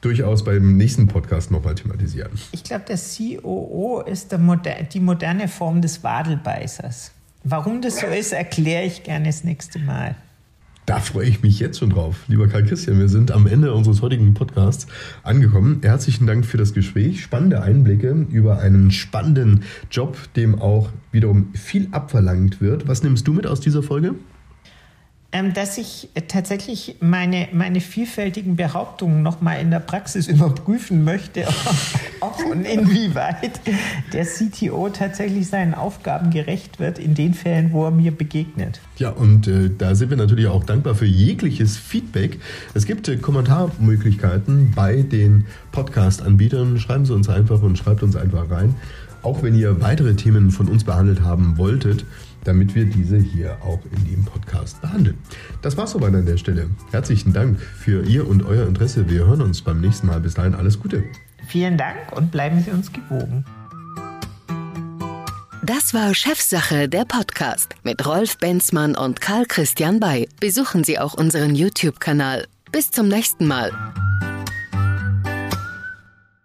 durchaus 0.00 0.44
beim 0.44 0.76
nächsten 0.76 1.06
Podcast 1.06 1.50
nochmal 1.50 1.74
thematisieren. 1.74 2.32
Ich 2.52 2.64
glaube, 2.64 2.84
der 2.88 2.98
COO 2.98 4.02
ist 4.06 4.36
Moder 4.38 4.82
die 4.92 5.00
moderne 5.00 5.48
Form 5.48 5.82
des 5.82 6.02
Wadelbeißers. 6.02 7.12
Warum 7.44 7.80
das 7.80 8.00
so 8.00 8.06
ist, 8.06 8.32
erkläre 8.32 8.84
ich 8.84 9.02
gerne 9.02 9.26
das 9.26 9.44
nächste 9.44 9.78
Mal. 9.78 10.16
Da 10.86 10.98
freue 10.98 11.28
ich 11.28 11.42
mich 11.42 11.60
jetzt 11.60 11.78
schon 11.78 11.90
drauf. 11.90 12.16
Lieber 12.26 12.48
Karl 12.48 12.64
Christian, 12.64 12.98
wir 12.98 13.08
sind 13.08 13.30
am 13.30 13.46
Ende 13.46 13.72
unseres 13.72 14.02
heutigen 14.02 14.34
Podcasts 14.34 14.88
angekommen. 15.22 15.80
Herzlichen 15.82 16.26
Dank 16.26 16.44
für 16.44 16.56
das 16.56 16.74
Gespräch. 16.74 17.22
Spannende 17.22 17.62
Einblicke 17.62 18.26
über 18.30 18.58
einen 18.58 18.90
spannenden 18.90 19.62
Job, 19.90 20.18
dem 20.34 20.60
auch 20.60 20.90
wiederum 21.12 21.54
viel 21.54 21.86
abverlangt 21.92 22.60
wird. 22.60 22.88
Was 22.88 23.02
nimmst 23.04 23.28
du 23.28 23.32
mit 23.32 23.46
aus 23.46 23.60
dieser 23.60 23.82
Folge? 23.82 24.16
Ähm, 25.32 25.54
dass 25.54 25.78
ich 25.78 26.08
tatsächlich 26.26 26.96
meine, 26.98 27.48
meine 27.52 27.80
vielfältigen 27.80 28.56
Behauptungen 28.56 29.22
nochmal 29.22 29.60
in 29.60 29.70
der 29.70 29.78
Praxis 29.78 30.26
überprüfen 30.28 31.04
möchte, 31.04 31.46
ob 32.20 32.44
und 32.50 32.64
inwieweit 32.64 33.60
der 34.12 34.26
CTO 34.26 34.88
tatsächlich 34.88 35.46
seinen 35.46 35.74
Aufgaben 35.74 36.30
gerecht 36.30 36.80
wird 36.80 36.98
in 36.98 37.14
den 37.14 37.34
Fällen, 37.34 37.72
wo 37.72 37.84
er 37.84 37.92
mir 37.92 38.10
begegnet. 38.10 38.80
Ja, 38.96 39.10
und 39.10 39.46
äh, 39.46 39.70
da 39.76 39.94
sind 39.94 40.10
wir 40.10 40.16
natürlich 40.16 40.48
auch 40.48 40.64
dankbar 40.64 40.96
für 40.96 41.06
jegliches 41.06 41.76
Feedback. 41.76 42.40
Es 42.74 42.84
gibt 42.84 43.06
äh, 43.06 43.16
Kommentarmöglichkeiten 43.16 44.72
bei 44.74 45.02
den 45.02 45.46
Podcast-Anbietern. 45.70 46.80
Schreiben 46.80 47.06
Sie 47.06 47.14
uns 47.14 47.28
einfach 47.28 47.62
und 47.62 47.78
schreibt 47.78 48.02
uns 48.02 48.16
einfach 48.16 48.50
rein. 48.50 48.74
Auch 49.22 49.44
wenn 49.44 49.54
ihr 49.54 49.80
weitere 49.80 50.16
Themen 50.16 50.50
von 50.50 50.66
uns 50.66 50.82
behandelt 50.82 51.20
haben 51.20 51.56
wolltet, 51.56 52.04
damit 52.44 52.74
wir 52.74 52.84
diese 52.84 53.16
hier 53.16 53.58
auch 53.62 53.80
in 53.96 54.04
dem 54.10 54.24
Podcast 54.24 54.80
behandeln. 54.80 55.18
Das 55.62 55.76
war's 55.76 55.92
soweit 55.92 56.14
an 56.14 56.26
der 56.26 56.36
Stelle. 56.36 56.70
Herzlichen 56.90 57.32
Dank 57.32 57.60
für 57.60 58.04
Ihr 58.04 58.26
und 58.26 58.44
euer 58.44 58.66
Interesse. 58.66 59.08
Wir 59.08 59.26
hören 59.26 59.42
uns 59.42 59.62
beim 59.62 59.80
nächsten 59.80 60.06
Mal. 60.06 60.20
Bis 60.20 60.34
dahin 60.34 60.54
alles 60.54 60.78
Gute. 60.78 61.04
Vielen 61.46 61.76
Dank 61.76 62.12
und 62.12 62.30
bleiben 62.30 62.60
Sie 62.60 62.70
uns 62.70 62.92
gewogen. 62.92 63.44
Das 65.62 65.92
war 65.92 66.14
Chefsache, 66.14 66.88
der 66.88 67.04
Podcast 67.04 67.74
mit 67.82 68.06
Rolf 68.06 68.38
Benzmann 68.38 68.96
und 68.96 69.20
Karl 69.20 69.44
Christian 69.46 70.00
Bay. 70.00 70.28
Besuchen 70.40 70.84
Sie 70.84 70.98
auch 70.98 71.14
unseren 71.14 71.54
YouTube-Kanal. 71.54 72.46
Bis 72.72 72.90
zum 72.90 73.08
nächsten 73.08 73.46
Mal. 73.46 73.70